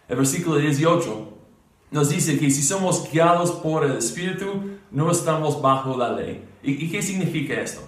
El 0.08 0.16
versículo 0.16 0.56
18 0.56 1.38
nos 1.90 2.10
dice 2.10 2.38
que 2.38 2.50
si 2.50 2.62
somos 2.62 3.10
guiados 3.10 3.52
por 3.52 3.84
el 3.84 3.96
Espíritu, 3.96 4.78
no 4.90 5.10
estamos 5.10 5.60
bajo 5.60 5.96
la 5.96 6.12
ley. 6.12 6.44
¿Y, 6.62 6.90
qué 6.90 7.02
significa 7.02 7.54
esto? 7.54 7.82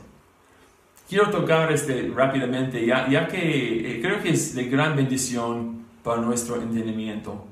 Quiero 1.09 1.31
tocar 1.31 1.73
este 1.73 2.11
rápidamente, 2.15 2.87
ya, 2.87 3.09
ya 3.09 3.27
que 3.27 3.97
eh, 3.97 4.01
creo 4.01 4.23
que 4.23 4.31
es 4.31 4.55
de 4.55 4.65
gran 4.65 4.95
bendición 4.95 5.85
para 6.05 6.21
nuestro 6.21 6.57
entendimiento. 6.57 7.45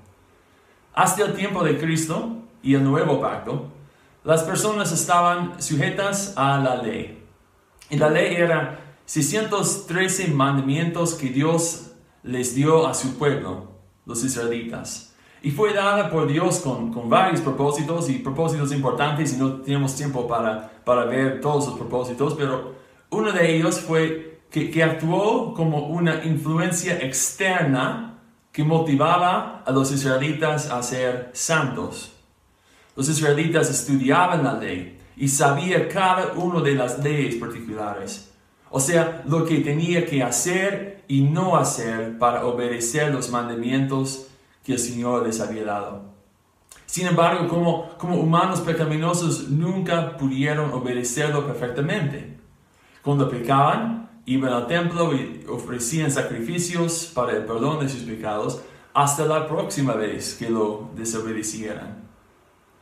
Hasta 0.95 1.25
el 1.25 1.35
tiempo 1.35 1.63
de 1.65 1.79
Cristo 1.79 2.39
y 2.63 2.75
el 2.75 2.85
nuevo 2.85 3.21
pacto, 3.21 3.71
las 4.29 4.43
personas 4.43 4.93
estaban 4.93 5.55
sujetas 5.63 6.35
a 6.37 6.59
la 6.59 6.83
ley. 6.83 7.25
Y 7.89 7.97
la 7.97 8.11
ley 8.11 8.35
era 8.35 8.79
613 9.07 10.29
mandamientos 10.29 11.15
que 11.15 11.31
Dios 11.31 11.93
les 12.23 12.55
dio 12.55 12.87
a 12.87 12.93
su 12.93 13.17
pueblo, 13.17 13.69
los 14.05 14.23
israelitas. 14.23 15.15
Y 15.41 15.51
fue 15.51 15.73
dada 15.73 16.11
por 16.11 16.27
Dios 16.27 16.59
con, 16.59 16.93
con 16.93 17.09
varios 17.09 17.41
propósitos 17.41 18.11
y 18.11 18.19
propósitos 18.19 18.71
importantes 18.71 19.33
y 19.33 19.39
no 19.39 19.63
tenemos 19.63 19.97
tiempo 19.97 20.29
para, 20.29 20.73
para 20.85 21.07
ver 21.07 21.41
todos 21.41 21.67
los 21.67 21.79
propósitos, 21.79 22.35
pero 22.35 22.75
uno 23.09 23.33
de 23.33 23.57
ellos 23.57 23.81
fue 23.81 24.43
que, 24.51 24.71
que 24.71 24.83
actuó 24.83 25.55
como 25.55 25.87
una 25.87 26.23
influencia 26.27 26.99
externa 26.99 28.19
que 28.53 28.63
motivaba 28.63 29.63
a 29.65 29.73
los 29.73 29.91
israelitas 29.91 30.71
a 30.71 30.83
ser 30.83 31.31
santos. 31.33 32.18
Los 32.99 33.09
israelitas 33.09 33.71
estudiaban 33.71 34.43
la 34.43 34.55
ley 34.55 34.99
y 35.17 35.29
sabían 35.29 35.87
cada 35.89 36.33
una 36.33 36.61
de 36.61 36.75
las 36.75 36.99
leyes 36.99 37.37
particulares. 37.37 38.33
O 38.71 38.81
sea, 38.81 39.23
lo 39.25 39.45
que 39.45 39.59
tenía 39.59 40.05
que 40.05 40.21
hacer 40.21 41.05
y 41.07 41.21
no 41.21 41.57
hacer 41.57 42.19
para 42.19 42.45
obedecer 42.45 43.15
los 43.15 43.31
mandamientos 43.31 44.27
que 44.65 44.73
el 44.73 44.81
Señor 44.81 45.25
les 45.25 45.39
había 45.39 45.63
dado. 45.63 46.07
Sin 46.87 47.07
embargo, 47.07 47.47
como, 47.47 47.97
como 47.99 48.17
humanos 48.17 48.63
pecaminosos 48.63 49.49
nunca 49.49 50.17
pudieron 50.17 50.73
obedecerlo 50.73 51.47
perfectamente. 51.47 52.37
Cuando 53.01 53.31
pecaban, 53.31 54.11
iban 54.27 54.53
al 54.53 54.67
templo 54.67 55.15
y 55.15 55.47
ofrecían 55.49 56.11
sacrificios 56.11 57.13
para 57.15 57.37
el 57.37 57.45
perdón 57.45 57.79
de 57.79 57.89
sus 57.89 58.01
pecados 58.01 58.61
hasta 58.93 59.25
la 59.25 59.47
próxima 59.47 59.95
vez 59.95 60.35
que 60.35 60.51
lo 60.51 60.91
desobedecieran. 60.97 62.08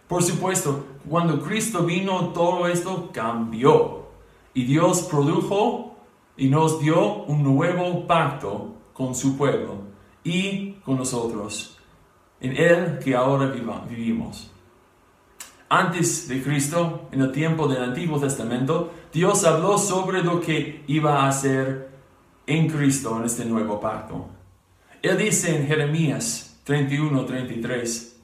Por 0.09 0.23
supuesto, 0.23 0.85
cuando 1.09 1.43
Cristo 1.43 1.85
vino, 1.85 2.29
todo 2.29 2.67
esto 2.69 3.11
cambió. 3.13 4.07
Y 4.55 4.65
Dios 4.65 5.03
produjo 5.03 5.97
y 6.37 6.49
nos 6.49 6.81
dio 6.81 7.25
un 7.25 7.43
nuevo 7.43 8.07
pacto 8.07 8.75
con 8.93 9.15
su 9.15 9.37
pueblo 9.37 9.81
y 10.25 10.73
con 10.85 10.97
nosotros, 10.97 11.79
en 12.41 12.57
Él 12.57 12.99
que 13.03 13.15
ahora 13.15 13.47
vivimos. 13.89 14.51
Antes 15.69 16.29
de 16.29 16.43
Cristo, 16.43 17.09
en 17.13 17.23
el 17.23 17.33
tiempo 17.33 17.67
del 17.67 17.83
Antiguo 17.83 18.21
Testamento, 18.21 18.93
Dios 19.13 19.45
habló 19.45 19.79
sobre 19.79 20.23
lo 20.23 20.41
que 20.41 20.85
iba 20.87 21.23
a 21.23 21.29
hacer 21.29 21.91
en 22.47 22.69
Cristo 22.69 23.17
en 23.19 23.25
este 23.25 23.45
nuevo 23.45 23.81
pacto. 23.81 24.29
Él 25.03 25.19
dice 25.19 25.57
en 25.57 25.67
Jeremías 25.67 26.61
31-33, 26.67 28.16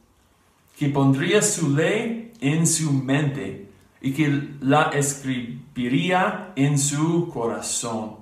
que 0.83 0.89
pondría 0.89 1.41
su 1.43 1.77
ley 1.77 2.33
en 2.41 2.67
su 2.67 2.93
mente 2.93 3.69
y 4.01 4.11
que 4.11 4.49
la 4.61 4.91
escribiría 4.93 6.53
en 6.57 6.77
su 6.77 7.29
corazón. 7.29 8.17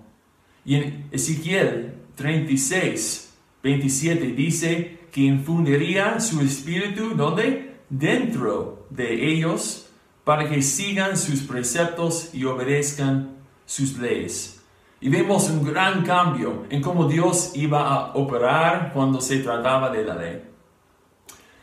Y 0.67 0.75
en 0.75 1.07
Ezequiel 1.11 1.95
36, 2.17 3.33
27 3.62 4.26
dice 4.33 4.99
que 5.11 5.23
infundiría 5.23 6.21
su 6.21 6.43
espíritu, 6.43 7.14
¿dónde? 7.17 7.76
Dentro 7.88 8.87
de 8.90 9.33
ellos, 9.33 9.88
para 10.23 10.47
que 10.47 10.61
sigan 10.61 11.17
sus 11.17 11.40
preceptos 11.40 12.29
y 12.35 12.45
obedezcan 12.45 13.38
sus 13.64 13.97
leyes. 13.97 14.61
Y 15.00 15.09
vemos 15.09 15.49
un 15.49 15.64
gran 15.64 16.05
cambio 16.05 16.67
en 16.69 16.83
cómo 16.83 17.09
Dios 17.09 17.52
iba 17.55 17.88
a 17.88 18.12
operar 18.12 18.93
cuando 18.93 19.19
se 19.23 19.38
trataba 19.38 19.88
de 19.88 20.05
la 20.05 20.14
ley. 20.14 20.50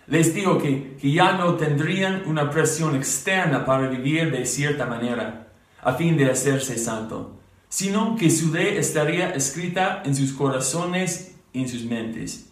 Les 0.08 0.34
digo 0.34 0.58
que, 0.58 0.98
ya 1.04 1.34
no 1.34 1.56
tendrían 1.56 2.24
una 2.28 2.50
presión 2.50 2.96
externa 2.96 3.66
para 3.66 3.90
vivir 3.90 4.32
de 4.32 4.46
cierta 4.46 4.86
manera, 4.86 5.50
a 5.84 5.94
fin 5.94 6.16
de 6.16 6.32
hacerse 6.32 6.78
santo, 6.78 7.38
sino 7.68 8.16
que 8.16 8.30
su 8.30 8.54
ley 8.54 8.78
estaría 8.78 9.32
escrita 9.32 10.02
en 10.06 10.16
sus 10.16 10.32
corazones 10.32 11.36
y 11.52 11.62
en 11.62 11.70
sus 11.70 11.84
mentes, 11.84 12.50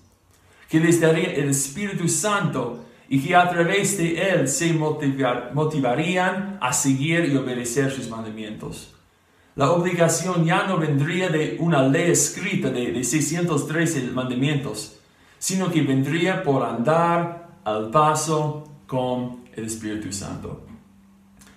que 0.70 0.82
les 0.82 1.00
daría 1.00 1.32
el 1.32 1.50
Espíritu 1.50 2.10
Santo 2.10 2.84
y 3.08 3.22
que 3.22 3.36
a 3.36 3.50
través 3.50 3.98
de 3.98 4.32
él 4.32 4.50
se 4.50 4.74
motivarían 4.74 6.58
a 6.60 6.74
seguir 6.74 7.26
y 7.32 7.38
obedecer 7.38 7.90
sus 7.90 8.10
mandamientos. 8.10 8.94
La 9.56 9.72
obligación 9.72 10.44
ya 10.44 10.68
no 10.68 10.78
vendría 10.78 11.30
de 11.30 11.56
una 11.62 11.88
ley 11.88 12.12
escrita 12.12 12.70
de, 12.70 12.92
de 12.92 13.04
613 13.06 14.12
mandamientos, 14.12 14.98
sino 15.40 15.72
que 15.72 15.82
vendría 15.82 16.44
por 16.44 16.64
andar 16.64 17.45
al 17.66 17.90
paso 17.92 18.64
con 18.88 19.44
el 19.54 19.66
Espíritu 19.66 20.14
Santo. 20.14 20.66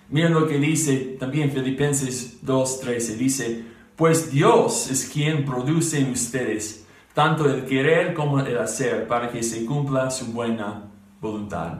Miren 0.09 0.33
lo 0.33 0.47
que 0.47 0.57
dice 0.57 1.17
también 1.19 1.51
Filipenses 1.51 2.43
2.13. 2.43 3.15
Dice, 3.15 3.65
pues 3.95 4.31
Dios 4.31 4.89
es 4.89 5.05
quien 5.05 5.45
produce 5.45 5.99
en 5.99 6.11
ustedes 6.11 6.87
tanto 7.13 7.45
el 7.45 7.65
querer 7.65 8.13
como 8.13 8.39
el 8.39 8.57
hacer 8.57 9.07
para 9.07 9.29
que 9.29 9.43
se 9.43 9.65
cumpla 9.65 10.09
su 10.09 10.27
buena 10.27 10.89
voluntad. 11.21 11.73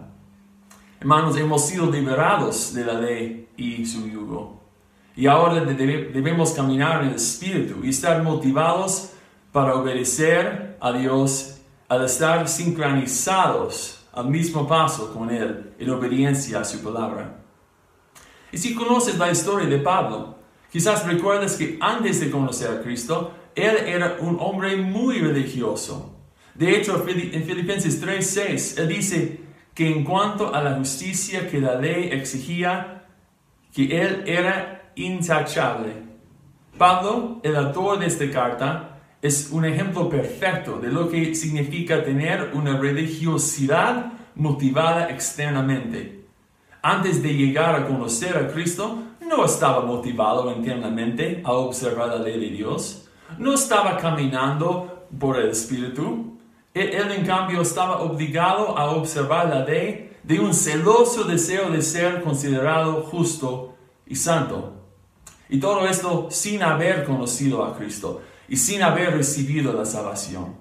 Hermanos, 1.00 1.38
hemos 1.38 1.66
sido 1.66 1.90
liberados 1.90 2.74
de 2.74 2.86
la 2.86 2.94
ley 2.94 3.48
y 3.56 3.86
su 3.86 4.08
yugo. 4.08 4.62
Y 5.16 5.28
ahora 5.28 5.64
debemos 5.64 6.52
caminar 6.52 7.04
en 7.04 7.10
el 7.10 7.16
Espíritu 7.16 7.84
y 7.84 7.90
estar 7.90 8.22
motivados 8.22 9.12
para 9.52 9.76
obedecer 9.76 10.78
a 10.80 10.92
Dios 10.92 11.62
al 11.88 12.06
estar 12.06 12.48
sincronizados 12.48 13.99
al 14.14 14.28
mismo 14.30 14.68
paso 14.68 15.14
con 15.14 15.30
Él 15.30 15.74
en 15.78 15.90
obediencia 15.90 16.60
a 16.60 16.66
su 16.66 16.82
palabra. 16.84 17.40
Y 18.52 18.58
si 18.58 18.74
conoces 18.76 19.18
la 19.18 19.32
historia 19.32 19.68
de 19.68 19.80
Pablo, 19.80 20.36
quizás 20.72 21.06
recuerdes 21.06 21.56
que 21.56 21.78
antes 21.80 22.20
de 22.20 22.32
conocer 22.32 22.72
a 22.72 22.82
Cristo, 22.82 23.34
él 23.56 23.78
era 23.86 24.18
un 24.20 24.38
hombre 24.40 24.76
muy 24.78 25.20
religioso. 25.20 26.16
De 26.56 26.76
hecho, 26.76 27.06
en 27.08 27.44
Filipenses 27.44 28.02
3:6, 28.02 28.78
él 28.78 28.88
dice 28.88 29.40
que 29.74 29.88
en 29.88 30.04
cuanto 30.04 30.54
a 30.54 30.62
la 30.62 30.76
justicia 30.76 31.50
que 31.50 31.62
la 31.62 31.76
ley 31.76 32.10
exigía, 32.12 33.06
que 33.74 34.02
él 34.02 34.24
era 34.26 34.92
intachable. 34.96 35.94
Pablo, 36.78 37.40
el 37.44 37.56
autor 37.56 38.00
de 38.00 38.08
esta 38.08 38.30
carta, 38.32 38.99
es 39.22 39.50
un 39.52 39.66
ejemplo 39.66 40.10
perfecto 40.10 40.80
de 40.80 40.90
lo 40.90 41.10
que 41.10 41.36
significa 41.36 42.04
tener 42.04 42.52
una 42.54 42.78
religiosidad 42.78 44.14
motivada 44.36 45.10
externamente. 45.10 46.26
Antes 46.82 47.22
de 47.22 47.34
llegar 47.34 47.76
a 47.76 47.88
conocer 47.88 48.38
a 48.38 48.48
Cristo, 48.48 49.04
no 49.28 49.46
estaba 49.46 49.86
motivado 49.86 50.52
internamente 50.56 51.42
a 51.44 51.52
observar 51.52 52.08
la 52.08 52.20
ley 52.20 52.40
de 52.40 52.50
Dios 52.56 53.06
no 53.38 53.54
estaba 53.54 53.98
caminando 53.98 55.08
por 55.20 55.38
el 55.38 55.50
Espíritu. 55.50 56.38
Él, 56.74 57.12
en 57.12 57.26
cambio 57.26 57.62
estaba 57.62 58.02
obligado 58.02 58.78
a 58.78 58.92
observar 58.92 59.50
la 59.50 59.66
ley 59.66 60.12
de 60.24 60.40
un 60.40 60.54
celoso 60.54 61.24
deseo 61.24 61.70
de 61.70 61.82
ser 61.82 62.24
considerado 62.24 63.04
justo 63.04 63.76
y 64.06 64.16
santo. 64.16 64.74
Y 65.50 65.60
todo 65.60 65.88
esto 65.88 66.28
sin 66.30 66.62
haber 66.62 67.06
conocido 67.06 67.64
a 67.64 67.76
Cristo 67.76 68.22
y 68.50 68.58
sin 68.58 68.82
haber 68.82 69.16
recibido 69.16 69.74
la 69.74 69.86
salvación. 69.86 70.56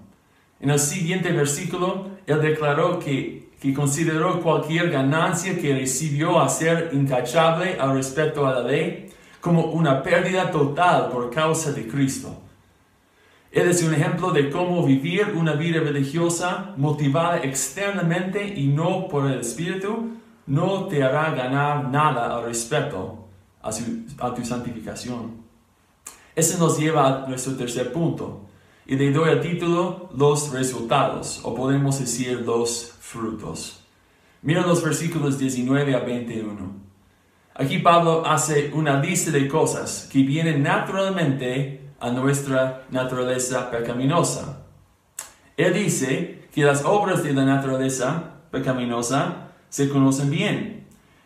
En 0.61 0.70
el 0.70 0.79
siguiente 0.79 1.31
versículo, 1.31 2.09
él 2.27 2.40
declaró 2.42 2.98
que, 2.98 3.51
que 3.61 3.72
consideró 3.72 4.40
cualquier 4.42 4.90
ganancia 4.90 5.59
que 5.59 5.74
recibió 5.74 6.40
a 6.40 6.48
ser 6.48 6.90
intachable 6.92 7.79
al 7.81 7.94
respecto 7.94 8.46
a 8.46 8.55
la 8.55 8.62
ley 8.62 9.11
como 9.40 9.66
una 9.66 10.03
pérdida 10.03 10.51
total 10.51 11.11
por 11.11 11.31
causa 11.31 11.72
de 11.72 11.87
Cristo. 11.87 12.42
Él 13.51 13.68
es 13.68 13.83
un 13.83 13.94
ejemplo 13.94 14.31
de 14.31 14.51
cómo 14.51 14.85
vivir 14.85 15.33
una 15.35 15.55
vida 15.55 15.81
religiosa 15.81 16.74
motivada 16.77 17.38
externamente 17.38 18.46
y 18.46 18.66
no 18.66 19.09
por 19.09 19.27
el 19.27 19.40
Espíritu 19.40 20.18
no 20.46 20.87
te 20.87 21.03
hará 21.03 21.31
ganar 21.35 21.88
nada 21.88 22.37
al 22.37 22.44
respecto 22.44 23.29
a, 23.62 23.70
a 23.70 24.35
tu 24.35 24.44
santificación. 24.44 25.48
Ese 26.38 26.57
nos 26.57 26.79
lleva 26.79 27.24
a 27.24 27.27
nuestro 27.27 27.57
tercer 27.57 27.92
punto 27.92 28.46
y 28.87 28.94
le 28.94 29.11
doy 29.11 29.31
el 29.31 29.40
título 29.40 30.09
los 30.16 30.53
resultados 30.53 31.40
o 31.42 31.53
podemos 31.53 31.98
decir 31.98 32.42
los 32.46 32.94
frutos. 33.01 33.81
Mira 34.42 34.64
los 34.64 34.81
versículos 34.81 35.37
19 35.37 35.96
a 35.96 35.98
21. 35.98 36.77
Aquí 37.55 37.79
Pablo 37.79 38.24
hace 38.24 38.70
una 38.72 39.01
lista 39.01 39.33
de 39.33 39.48
cosas 39.48 40.09
que 40.12 40.22
vienen 40.22 40.62
naturalmente 40.62 41.90
a 41.98 42.11
nuestra 42.11 42.87
naturaleza 42.88 43.68
pecaminosa. 43.68 44.64
Él 45.57 45.74
dice 45.74 46.46
que 46.55 46.62
las 46.62 46.85
obras 46.85 47.24
de 47.24 47.33
la 47.33 47.44
naturaleza 47.44 48.42
pecaminosa 48.53 49.55
se 49.70 49.88
conocen 49.88 50.31
bien. 50.31 50.78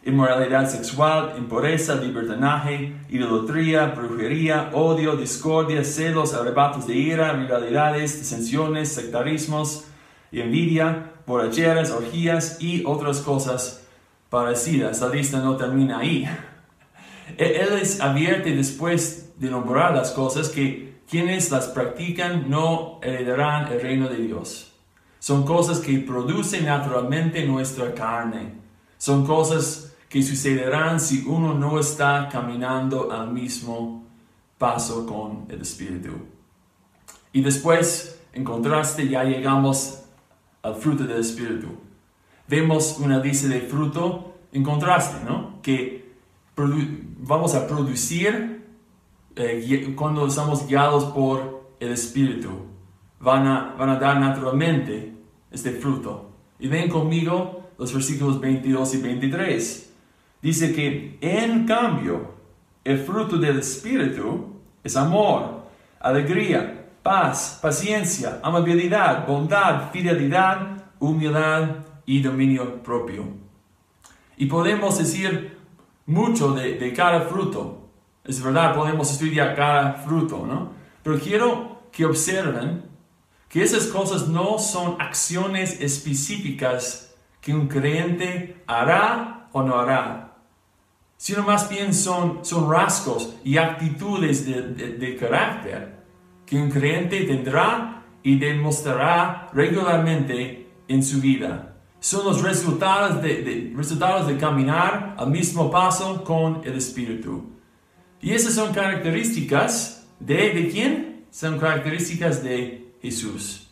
Inmoralidad 0.05 0.69
sexual, 0.69 1.35
impureza, 1.39 1.95
libertinaje, 1.95 2.93
idolatría, 3.09 3.87
brujería, 3.87 4.71
odio, 4.73 5.15
discordia, 5.15 5.85
celos, 5.85 6.35
arrebatos 6.35 6.89
de 6.89 6.97
ira, 6.97 7.33
rivalidades, 7.33 8.19
disensiones, 8.19 8.91
sectarismos 8.93 9.85
y 10.33 10.41
envidia, 10.41 11.13
borracheras, 11.25 11.93
orgías 11.93 12.57
y 12.61 12.83
otras 12.85 13.21
cosas 13.21 13.87
parecidas. 14.29 15.01
La 15.01 15.09
lista 15.09 15.39
no 15.39 15.57
termina 15.57 15.99
ahí. 15.99 16.29
Él 17.37 17.69
les 17.79 18.01
advierte 18.01 18.57
después 18.57 19.33
de 19.39 19.51
nombrar 19.51 19.95
las 19.95 20.11
cosas 20.11 20.49
que 20.49 21.01
quienes 21.09 21.51
las 21.51 21.69
practican 21.69 22.51
no 22.51 22.99
heredarán 23.03 23.71
el 23.71 23.81
reino 23.81 24.09
de 24.09 24.17
Dios. 24.17 24.73
Son 25.21 25.45
cosas 25.45 25.79
que 25.79 25.99
producen 25.99 26.65
naturalmente 26.65 27.45
nuestra 27.47 27.95
carne. 27.95 28.55
Son 28.99 29.25
cosas 29.25 29.92
que 30.13 30.23
sucederán 30.23 31.01
si 31.01 31.25
uno 31.27 31.55
no 31.55 31.81
está 31.81 32.29
caminando 32.31 33.11
al 33.11 33.33
mismo 33.33 34.05
paso 34.59 35.07
con 35.07 35.47
el 35.49 35.63
Espíritu. 35.63 36.11
Y 37.33 37.41
después, 37.41 38.21
en 38.35 38.45
contraste, 38.45 39.09
ya 39.09 39.25
llegamos 39.25 40.03
al 40.61 40.75
fruto 40.75 41.05
del 41.05 41.19
Espíritu. 41.19 41.69
Vemos 42.47 42.99
una 42.99 43.21
lista 43.21 43.49
de 43.49 43.63
fruto 43.63 44.35
en 44.53 44.63
contraste, 44.63 45.25
¿no? 45.25 45.63
Que 45.63 46.13
vamos 46.57 47.55
a 47.55 47.67
producir 47.67 48.67
eh, 49.35 49.95
cuando 49.97 50.27
estamos 50.27 50.67
guiados 50.67 51.07
por 51.07 51.71
el 51.81 51.91
Espíritu, 51.91 52.51
van 53.19 53.47
a, 53.47 53.75
van 53.79 53.89
a 53.89 53.99
dar 53.99 54.21
naturalmente 54.21 55.15
este 55.51 55.71
fruto. 55.71 56.33
Y 56.59 56.69
ven 56.69 56.91
conmigo 56.91 57.71
los 57.79 57.95
versículos 57.95 58.39
22 58.39 58.93
y 58.93 58.99
23. 58.99 59.89
Dice 60.43 60.75
que 60.75 61.19
en 61.21 61.65
cambio, 61.65 62.35
el 62.85 62.99
fruto 62.99 63.39
del 63.39 63.61
Espíritu 63.61 64.57
es 64.83 64.97
amor, 64.97 65.63
alegría, 66.01 66.89
paz, 67.03 67.61
paciencia, 67.63 68.41
amabilidad, 68.43 69.25
bondad, 69.27 69.93
fidelidad, 69.93 70.85
humildad 70.99 71.77
y 72.05 72.21
dominio 72.21 72.83
propio. 72.83 73.25
Y 74.37 74.47
podemos 74.47 74.99
decir 74.99 75.57
mucho 76.07 76.53
de, 76.53 76.93
cada 76.93 77.21
fruto, 77.23 77.89
es 78.25 78.43
verdad, 78.43 78.75
podemos 78.75 79.13
estudiar 79.13 79.55
cada 79.55 79.95
fruto, 79.95 80.45
¿no? 80.45 80.73
Pero 81.05 81.21
quiero 81.21 81.83
que 81.93 82.05
observen 82.05 82.83
que 83.49 83.63
esas 83.63 83.87
cosas 83.87 84.27
no 84.27 84.59
son 84.59 85.01
acciones 85.01 85.81
específicas 85.81 87.15
que 87.41 87.55
un 87.55 87.69
creyente 87.69 88.63
hará 88.67 89.49
o 89.53 89.63
no 89.63 89.79
hará, 89.79 90.32
sino 91.23 91.45
más 91.45 91.69
bien 91.69 91.95
son, 91.95 92.45
son 92.45 92.69
rasgos 92.69 93.33
y 93.45 93.57
actitudes 93.57 94.45
de, 94.45 94.61
de 94.99 95.17
carácter 95.17 96.03
que 96.45 96.57
un 96.57 96.69
creyente 96.69 97.21
tendrá 97.21 98.03
y 98.25 98.37
demostrará 98.41 99.49
regularmente 99.53 100.69
en 100.89 101.01
su 101.01 101.21
vida. 101.21 101.77
Son 102.01 102.25
los 102.25 102.43
resultados 102.43 103.23
de, 103.23 103.41
de, 103.41 103.73
resultados 103.73 104.27
de 104.27 104.37
caminar 104.37 105.15
al 105.17 105.31
mismo 105.31 105.71
paso 105.71 106.25
con 106.25 106.61
el 106.65 106.75
Espíritu. 106.75 107.53
Y 108.21 108.33
esas 108.33 108.55
son 108.55 108.75
características 108.75 110.09
de, 110.19 110.35
¿de 110.35 110.71
quién? 110.73 111.27
Son 111.31 111.57
características 111.57 112.43
de 112.43 112.97
Jesús. 113.01 113.69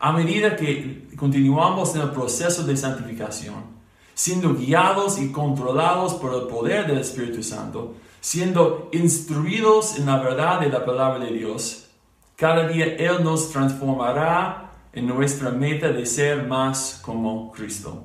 a 0.00 0.10
medida 0.10 0.56
que 0.56 1.06
continuamos 1.16 1.94
en 1.96 2.00
el 2.00 2.10
proceso 2.12 2.64
de 2.64 2.78
santificación, 2.78 3.81
siendo 4.14 4.54
guiados 4.54 5.18
y 5.18 5.32
controlados 5.32 6.14
por 6.14 6.34
el 6.34 6.48
poder 6.48 6.86
del 6.86 6.98
Espíritu 6.98 7.42
Santo, 7.42 7.94
siendo 8.20 8.88
instruidos 8.92 9.98
en 9.98 10.06
la 10.06 10.18
verdad 10.18 10.60
de 10.60 10.68
la 10.68 10.84
palabra 10.84 11.24
de 11.24 11.32
Dios, 11.32 11.88
cada 12.36 12.66
día 12.68 12.96
Él 12.96 13.22
nos 13.22 13.50
transformará 13.50 14.72
en 14.92 15.06
nuestra 15.06 15.50
meta 15.50 15.88
de 15.88 16.04
ser 16.06 16.46
más 16.46 17.00
como 17.04 17.50
Cristo. 17.52 18.04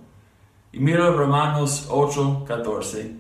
Y 0.71 0.79
mira 0.79 1.09
Romanos 1.09 1.87
8, 1.89 2.45
14. 2.47 3.15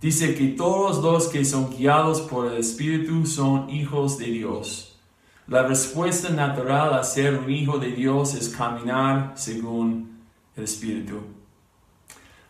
Dice 0.00 0.34
que 0.34 0.48
todos 0.48 1.02
los 1.02 1.28
que 1.28 1.44
son 1.44 1.70
guiados 1.70 2.20
por 2.22 2.46
el 2.46 2.58
Espíritu 2.58 3.26
son 3.26 3.68
hijos 3.68 4.18
de 4.18 4.26
Dios. 4.26 4.98
La 5.46 5.62
respuesta 5.64 6.30
natural 6.30 6.94
a 6.94 7.02
ser 7.02 7.38
un 7.38 7.50
hijo 7.50 7.78
de 7.78 7.92
Dios 7.92 8.34
es 8.34 8.48
caminar 8.48 9.32
según 9.34 10.20
el 10.56 10.64
Espíritu. 10.64 11.20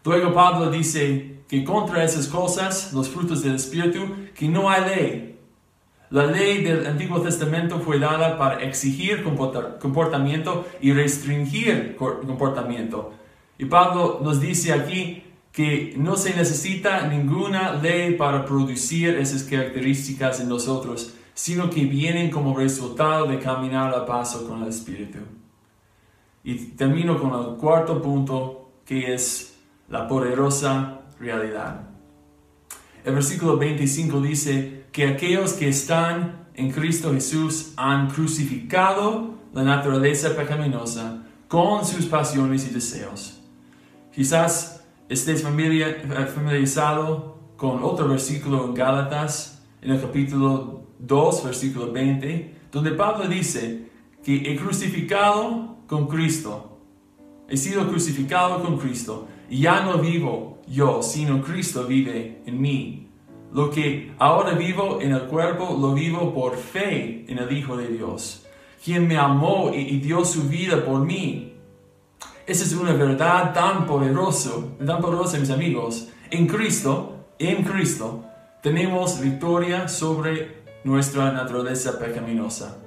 Luego 0.04 0.32
Pablo 0.32 0.70
dice 0.70 1.42
que 1.48 1.64
contra 1.64 2.04
esas 2.04 2.26
cosas, 2.28 2.92
los 2.92 3.08
frutos 3.08 3.42
del 3.42 3.56
Espíritu, 3.56 4.00
que 4.34 4.48
no 4.48 4.70
hay 4.70 4.84
ley. 4.84 5.38
La 6.10 6.26
ley 6.26 6.64
del 6.64 6.86
Antiguo 6.86 7.20
Testamento 7.20 7.78
fue 7.80 7.98
dada 7.98 8.36
para 8.36 8.62
exigir 8.62 9.22
comportamiento 9.22 10.66
y 10.80 10.92
restringir 10.92 11.96
comportamiento. 11.96 13.12
Y 13.58 13.66
Pablo 13.66 14.20
nos 14.22 14.40
dice 14.40 14.72
aquí 14.72 15.22
que 15.52 15.94
no 15.96 16.16
se 16.16 16.34
necesita 16.34 17.06
ninguna 17.06 17.74
ley 17.74 18.14
para 18.14 18.44
producir 18.44 19.16
esas 19.16 19.42
características 19.44 20.40
en 20.40 20.48
nosotros, 20.48 21.14
sino 21.34 21.68
que 21.70 21.84
vienen 21.84 22.30
como 22.30 22.56
resultado 22.56 23.26
de 23.26 23.38
caminar 23.38 23.94
a 23.94 24.06
paso 24.06 24.48
con 24.48 24.62
el 24.62 24.68
Espíritu. 24.68 25.18
Y 26.42 26.54
termino 26.76 27.20
con 27.20 27.32
el 27.38 27.56
cuarto 27.56 28.00
punto, 28.00 28.70
que 28.84 29.14
es 29.14 29.49
la 29.90 30.09
poderosa 30.09 31.03
realidad. 31.18 31.88
El 33.05 33.14
versículo 33.14 33.59
25 33.59 34.20
dice 34.20 34.85
que 34.92 35.09
aquellos 35.09 35.53
que 35.55 35.68
están 35.68 36.48
en 36.55 36.70
Cristo 36.70 37.12
Jesús 37.12 37.72
han 37.76 38.09
crucificado 38.09 39.35
la 39.53 39.62
naturaleza 39.62 40.37
pecaminosa 40.37 41.24
con 41.48 41.85
sus 41.85 42.07
pasiones 42.07 42.66
y 42.68 42.74
deseos. 42.74 43.40
Quizás 44.14 44.85
estés 45.09 45.42
familiarizado 45.42 47.38
con 47.57 47.83
otro 47.83 48.09
versículo 48.09 48.64
en 48.66 48.74
Gálatas, 48.74 49.62
en 49.83 49.90
el 49.90 50.00
capítulo 50.00 50.85
2, 51.00 51.44
versículo 51.44 51.90
20, 51.90 52.55
donde 52.70 52.92
Pablo 52.92 53.26
dice 53.26 53.90
que 54.22 54.53
he 54.53 54.57
crucificado 54.57 55.79
con 55.87 56.07
Cristo. 56.07 56.79
He 57.48 57.57
sido 57.57 57.88
crucificado 57.88 58.62
con 58.62 58.79
Cristo. 58.79 59.26
Ya 59.50 59.80
no 59.80 59.98
vivo 59.98 60.58
yo, 60.68 61.02
sino 61.02 61.42
Cristo 61.42 61.84
vive 61.84 62.42
en 62.46 62.60
mí. 62.60 63.08
Lo 63.52 63.68
que 63.68 64.12
ahora 64.18 64.52
vivo 64.52 65.00
en 65.00 65.12
el 65.12 65.22
cuerpo, 65.22 65.76
lo 65.78 65.92
vivo 65.92 66.32
por 66.32 66.56
fe 66.56 67.24
en 67.26 67.38
el 67.38 67.50
Hijo 67.50 67.76
de 67.76 67.88
Dios, 67.88 68.46
quien 68.84 69.08
me 69.08 69.18
amó 69.18 69.72
y 69.74 69.98
dio 69.98 70.24
su 70.24 70.44
vida 70.44 70.84
por 70.84 71.00
mí. 71.00 71.54
Esa 72.46 72.64
es 72.64 72.72
una 72.72 72.92
verdad 72.92 73.52
tan 73.52 73.86
poderosa, 73.86 74.50
tan 74.84 75.00
poderosa, 75.00 75.38
mis 75.38 75.50
amigos. 75.50 76.08
En 76.30 76.46
Cristo, 76.46 77.26
en 77.38 77.64
Cristo, 77.64 78.24
tenemos 78.62 79.20
victoria 79.20 79.88
sobre 79.88 80.62
nuestra 80.84 81.32
naturaleza 81.32 81.98
pecaminosa. 81.98 82.78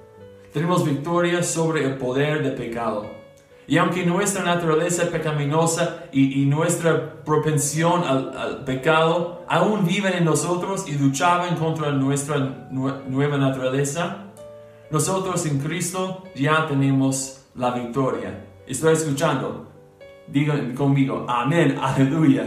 Tenemos 0.54 0.86
victoria 0.86 1.43
sobre 1.43 1.84
el 1.84 1.97
poder 1.97 2.41
del 2.41 2.56
pecado. 2.56 3.23
Y 3.67 3.78
aunque 3.78 4.06
nuestra 4.06 4.43
naturaleza 4.43 5.10
pecaminosa 5.10 6.06
y, 6.12 6.45
nuestra 6.45 7.23
propensión 7.23 8.04
al, 8.04 8.63
pecado 8.65 9.43
aún 9.47 9.86
viven 9.86 10.13
en 10.13 10.26
nosotros 10.26 10.86
y 10.88 10.93
luchaban 10.93 11.56
contra 11.56 11.91
nuestra 11.91 12.38
nueva 12.69 13.38
naturaleza, 13.38 14.26
nosotros 14.91 15.45
en 15.45 15.60
Cristo 15.60 16.23
ya 16.36 16.67
tenemos 16.67 17.45
la 17.56 17.71
victoria. 17.71 18.45
Estoy 18.67 18.93
escuchando. 18.93 19.71
Digan 20.28 20.73
conmigo, 20.76 21.26
amén, 21.28 21.78
aleluya. 21.82 22.43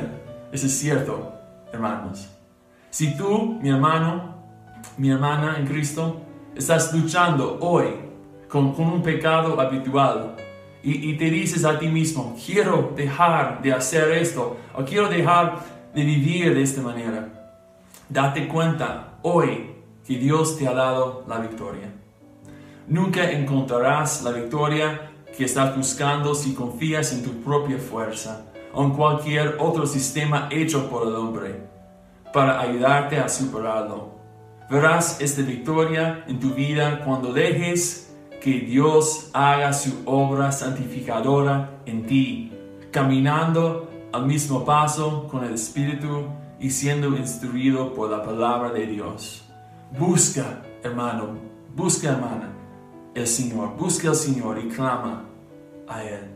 Eso 0.53 0.67
es 0.67 0.79
cierto, 0.79 1.33
hermanos. 1.73 2.29
Si 2.91 3.17
tú, 3.17 3.59
mi 3.61 3.69
hermano, 3.69 4.37
mi 4.97 5.11
hermana 5.11 5.57
en 5.59 5.67
Cristo, 5.67 6.23
estás 6.55 6.93
luchando 6.95 7.59
hoy 7.61 7.87
con, 8.49 8.75
un 8.79 9.03
pecado 9.03 9.61
habitual 9.61 10.37
y, 10.83 11.15
te 11.15 11.31
dices 11.31 11.65
a 11.65 11.79
ti 11.79 11.89
mismo, 11.89 12.37
quiero 12.45 12.93
dejar 12.95 13.61
de 13.61 13.73
hacer 13.73 14.13
esto 14.13 14.57
o 14.73 14.85
quiero 14.85 15.09
dejar 15.09 15.59
de 15.93 16.05
vivir 16.05 16.55
de 16.55 16.63
esta 16.63 16.81
manera, 16.81 17.57
date 18.09 18.47
cuenta 18.47 19.19
hoy 19.23 19.73
que 20.07 20.17
Dios 20.17 20.57
te 20.57 20.69
ha 20.69 20.73
dado 20.73 21.25
la 21.27 21.39
victoria. 21.39 21.93
Nunca 22.87 23.29
encontrarás 23.33 24.23
la 24.23 24.31
victoria 24.31 25.11
que 25.37 25.45
estás 25.45 25.77
buscando 25.77 26.35
si 26.35 26.55
confías 26.55 27.13
en 27.13 27.25
tu 27.25 27.43
propia 27.43 27.79
fuerza 27.79 28.47
o 28.73 28.85
en 28.85 28.91
cualquier 28.91 29.57
otro 29.59 29.87
sistema 29.87 30.49
hecho 30.53 30.89
por 30.89 31.09
el 31.09 31.15
hombre 31.17 31.63
para 32.33 32.61
ayudarte 32.61 33.19
a 33.19 33.29
superarlo. 33.29 34.15
Verás 34.71 35.21
esta 35.21 35.43
victoria 35.43 36.25
en 36.29 36.39
tu 36.39 36.51
vida 36.51 37.03
cuando 37.05 37.33
dejes 37.33 38.06
que 38.47 38.61
Dios 38.61 39.29
haga 39.33 39.73
su 39.73 40.03
obra 40.05 40.53
santificadora 40.53 41.81
en 41.85 42.07
ti, 42.07 42.53
caminando 42.93 43.91
al 44.13 44.25
mismo 44.25 44.65
paso 44.65 45.27
con 45.27 45.43
el 45.43 45.55
Espíritu 45.55 46.27
y 46.61 46.71
siendo 46.71 47.09
instruido 47.09 47.93
por 47.93 48.09
la 48.09 48.23
palabra 48.23 48.71
de 48.71 48.87
Dios. 48.87 49.45
Busca, 49.99 50.63
hermano, 50.85 51.31
busca, 51.75 52.11
hermana, 52.11 52.53
el 53.17 53.27
Señor, 53.27 53.77
busca 53.77 54.11
al 54.11 54.15
Señor 54.15 54.61
y 54.65 54.69
clama 54.69 55.25
a 55.89 56.05
Él. 56.05 56.31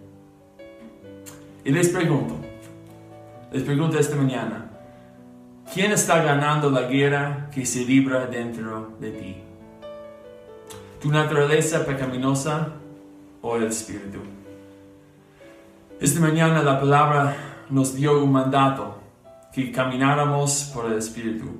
Y 1.64 1.70
les 1.70 1.90
pregunto, 1.90 2.34
les 3.52 3.62
pregunto 3.62 4.00
esta 4.00 4.16
mañana, 4.16 4.68
¿quién 5.72 5.92
está 5.92 6.24
ganando 6.24 6.70
la 6.70 6.88
guerra 6.88 7.48
que 7.54 7.64
se 7.64 7.84
libra 7.84 8.26
dentro 8.26 8.96
de 8.98 9.10
ti? 9.12 9.49
¿Tu 11.00 11.08
naturaleza 11.08 11.86
pecaminosa 11.86 12.74
o 13.40 13.56
el 13.56 13.64
Espíritu? 13.64 14.18
Esta 15.98 16.20
mañana 16.20 16.62
la 16.62 16.78
palabra 16.78 17.64
nos 17.70 17.94
dio 17.94 18.22
un 18.22 18.30
mandato, 18.30 19.00
que 19.50 19.72
camináramos 19.72 20.70
por 20.74 20.92
el 20.92 20.98
Espíritu, 20.98 21.58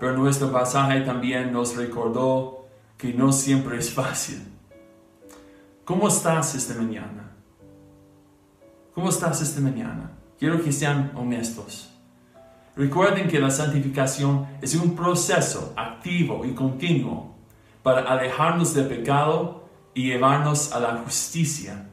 pero 0.00 0.14
nuestro 0.14 0.50
pasaje 0.50 1.02
también 1.02 1.52
nos 1.52 1.76
recordó 1.76 2.66
que 2.98 3.14
no 3.14 3.30
siempre 3.32 3.78
es 3.78 3.94
fácil. 3.94 4.42
¿Cómo 5.84 6.08
estás 6.08 6.56
esta 6.56 6.74
mañana? 6.74 7.30
¿Cómo 8.96 9.10
estás 9.10 9.42
esta 9.42 9.60
mañana? 9.60 10.10
Quiero 10.40 10.60
que 10.60 10.72
sean 10.72 11.12
honestos. 11.14 11.88
Recuerden 12.74 13.28
que 13.28 13.38
la 13.38 13.52
santificación 13.52 14.48
es 14.60 14.74
un 14.74 14.96
proceso 14.96 15.72
activo 15.76 16.44
y 16.44 16.52
continuo 16.52 17.31
para 17.82 18.02
alejarnos 18.02 18.74
del 18.74 18.86
pecado 18.86 19.68
y 19.94 20.04
llevarnos 20.04 20.72
a 20.72 20.80
la 20.80 20.96
justicia. 20.98 21.88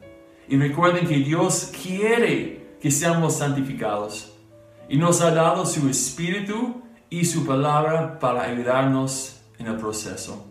Y 0.47 0.57
recuerden 0.57 1.07
que 1.07 1.17
Dios 1.17 1.71
quiere 1.83 2.77
que 2.81 2.91
seamos 2.91 3.37
santificados 3.37 4.33
y 4.87 4.97
nos 4.97 5.21
ha 5.21 5.31
dado 5.31 5.65
su 5.65 5.87
espíritu 5.89 6.81
y 7.09 7.25
su 7.25 7.45
palabra 7.45 8.19
para 8.19 8.43
ayudarnos 8.43 9.41
en 9.57 9.67
el 9.67 9.77
proceso. 9.77 10.45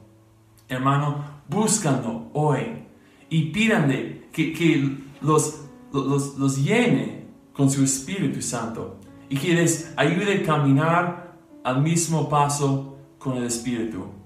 Hermano, 0.68 1.24
búscalo 1.48 2.28
hoy 2.34 2.84
y 3.30 3.50
pídanle 3.50 4.28
que, 4.32 4.98
los, 5.20 5.64
los, 5.92 6.64
llene 6.64 7.26
con 7.52 7.70
su 7.70 7.82
Espíritu 7.82 8.40
Santo 8.42 9.00
y 9.28 9.36
que 9.36 9.54
les 9.54 9.92
ayude 9.96 10.42
a 10.42 10.42
caminar 10.44 11.38
al 11.64 11.82
mismo 11.82 12.28
paso 12.28 12.96
con 13.18 13.36
el 13.36 13.44
Espíritu. 13.44 14.17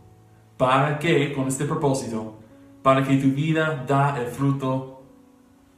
¿Para 0.62 0.96
que 0.96 1.32
Con 1.32 1.48
este 1.48 1.64
propósito, 1.64 2.38
para 2.84 3.02
que 3.02 3.16
tu 3.16 3.30
vida 3.32 3.84
da 3.84 4.16
el 4.16 4.28
fruto 4.28 5.02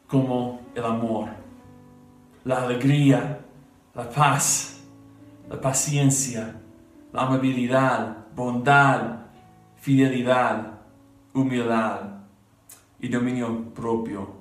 como 0.06 0.60
el 0.74 0.84
amor, 0.84 1.30
la 2.44 2.64
alegría, 2.64 3.40
la 3.94 4.10
paz, 4.10 4.82
la 5.48 5.58
paciencia, 5.58 6.60
la 7.14 7.22
amabilidad, 7.22 8.26
bondad, 8.36 9.20
fidelidad, 9.76 10.80
humildad 11.32 12.00
y 13.00 13.08
dominio 13.08 13.72
propio. 13.72 14.34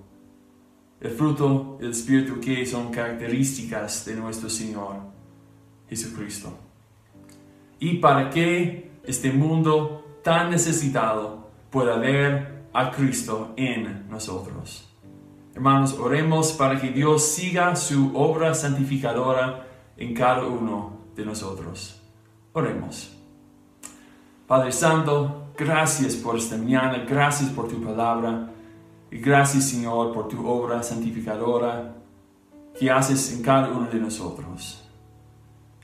El 0.99 1.12
fruto 1.12 1.77
del 1.79 1.91
Espíritu 1.91 2.41
que 2.41 2.65
son 2.65 2.91
características 2.91 4.03
de 4.03 4.15
nuestro 4.15 4.49
Señor 4.49 4.97
Jesucristo. 5.88 6.53
Y 7.79 7.99
para 7.99 8.29
que 8.29 8.91
este 9.06 9.32
mundo 9.32 10.02
tan 10.23 10.49
necesitado 10.49 11.49
pueda 11.69 11.97
ver 11.97 12.63
a 12.73 12.91
Cristo 12.91 13.53
en 13.55 14.09
nosotros. 14.09 14.89
Hermanos, 15.53 15.93
oremos 15.99 16.53
para 16.53 16.79
que 16.81 16.89
Dios 16.89 17.23
siga 17.23 17.75
su 17.75 18.12
obra 18.15 18.55
santificadora 18.55 19.67
en 19.97 20.13
cada 20.15 20.45
uno 20.45 20.93
de 21.15 21.25
nosotros. 21.25 22.01
Oremos. 22.53 23.15
Padre 24.47 24.71
Santo, 24.71 25.51
gracias 25.57 26.15
por 26.15 26.38
esta 26.38 26.57
mañana, 26.57 27.05
gracias 27.07 27.49
por 27.51 27.67
tu 27.67 27.81
palabra 27.83 28.49
y 29.12 29.17
gracias 29.17 29.69
Señor 29.69 30.12
por 30.13 30.27
tu 30.27 30.47
obra 30.47 30.81
santificadora 30.81 31.95
que 32.77 32.89
haces 32.89 33.33
en 33.33 33.43
cada 33.43 33.69
uno 33.69 33.88
de 33.88 33.99
nosotros. 33.99 34.83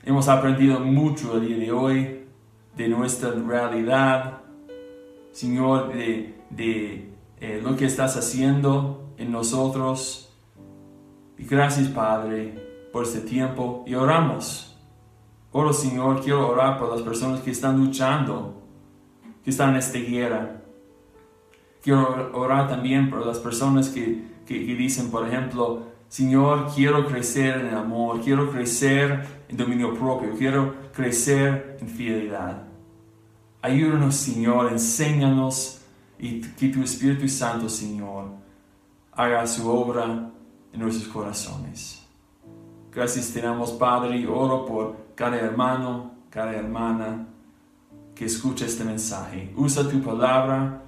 Hemos 0.02 0.28
aprendido 0.28 0.80
mucho 0.80 1.36
el 1.36 1.46
día 1.46 1.58
de 1.58 1.72
hoy 1.72 2.19
de 2.80 2.88
nuestra 2.88 3.32
realidad, 3.32 4.40
Señor, 5.32 5.92
de, 5.92 7.12
eh, 7.38 7.60
lo 7.62 7.76
que 7.76 7.84
estás 7.84 8.16
haciendo 8.16 9.12
en 9.18 9.30
nosotros. 9.30 10.32
Y 11.36 11.44
gracias, 11.44 11.88
Padre, 11.88 12.88
por 12.90 13.04
este 13.04 13.20
tiempo. 13.20 13.84
Y 13.86 13.94
oramos. 13.94 14.78
Oro, 15.52 15.74
Señor, 15.74 16.22
quiero 16.22 16.48
orar 16.48 16.78
por 16.78 16.90
las 16.90 17.02
personas 17.02 17.40
que 17.40 17.50
están 17.50 17.76
luchando, 17.76 18.62
que 19.44 19.50
están 19.50 19.70
en 19.70 19.76
esta 19.76 19.98
guerra. 19.98 20.62
Quiero 21.82 22.30
orar 22.32 22.66
también 22.66 23.10
por 23.10 23.26
las 23.26 23.40
personas 23.40 23.90
que, 23.90 24.22
que 24.46 24.54
dicen, 24.54 25.10
por 25.10 25.28
ejemplo, 25.28 25.82
Señor, 26.08 26.68
quiero 26.74 27.06
crecer 27.06 27.60
en 27.60 27.74
amor, 27.74 28.22
quiero 28.22 28.50
crecer 28.50 29.26
en 29.50 29.56
dominio 29.58 29.92
propio, 29.92 30.30
quiero 30.38 30.74
crecer 30.94 31.76
en 31.82 31.88
fidelidad. 31.88 32.69
Ayúdanos, 33.62 34.16
Señor, 34.16 34.72
enséñanos 34.72 35.80
y 36.18 36.40
que 36.40 36.68
tu 36.68 36.82
Espíritu 36.82 37.28
Santo, 37.28 37.68
Señor, 37.68 38.30
haga 39.12 39.46
su 39.46 39.68
obra 39.68 40.30
en 40.72 40.80
nuestros 40.80 41.08
corazones. 41.08 42.02
Gracias 42.92 43.32
tenemos, 43.32 43.72
Padre, 43.72 44.18
y 44.18 44.26
oro 44.26 44.64
por 44.64 44.96
cada 45.14 45.36
hermano, 45.36 46.12
cada 46.30 46.52
hermana 46.52 47.26
que 48.14 48.24
escucha 48.24 48.64
este 48.64 48.84
mensaje. 48.84 49.52
Usa 49.56 49.88
tu 49.88 50.00
palabra 50.02 50.82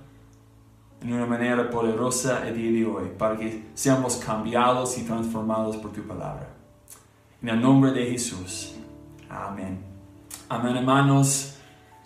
en 1.01 1.13
una 1.13 1.27
manera 1.27 1.69
poderosa 1.71 2.47
el 2.49 2.57
día 2.57 2.73
de 2.73 2.87
hoy 2.87 3.11
para 3.19 3.37
que 3.37 3.71
seamos 3.75 4.17
cambiados 4.17 4.97
y 4.99 5.03
transformados 5.03 5.77
por 5.77 5.93
tu 5.93 6.03
palabra. 6.03 6.49
En 7.43 7.49
el 7.49 7.61
nombre 7.61 7.93
de 7.93 8.07
Jesús. 8.11 8.75
Amén. 9.29 9.79
Amén, 10.49 10.77
hermanos. 10.77 11.52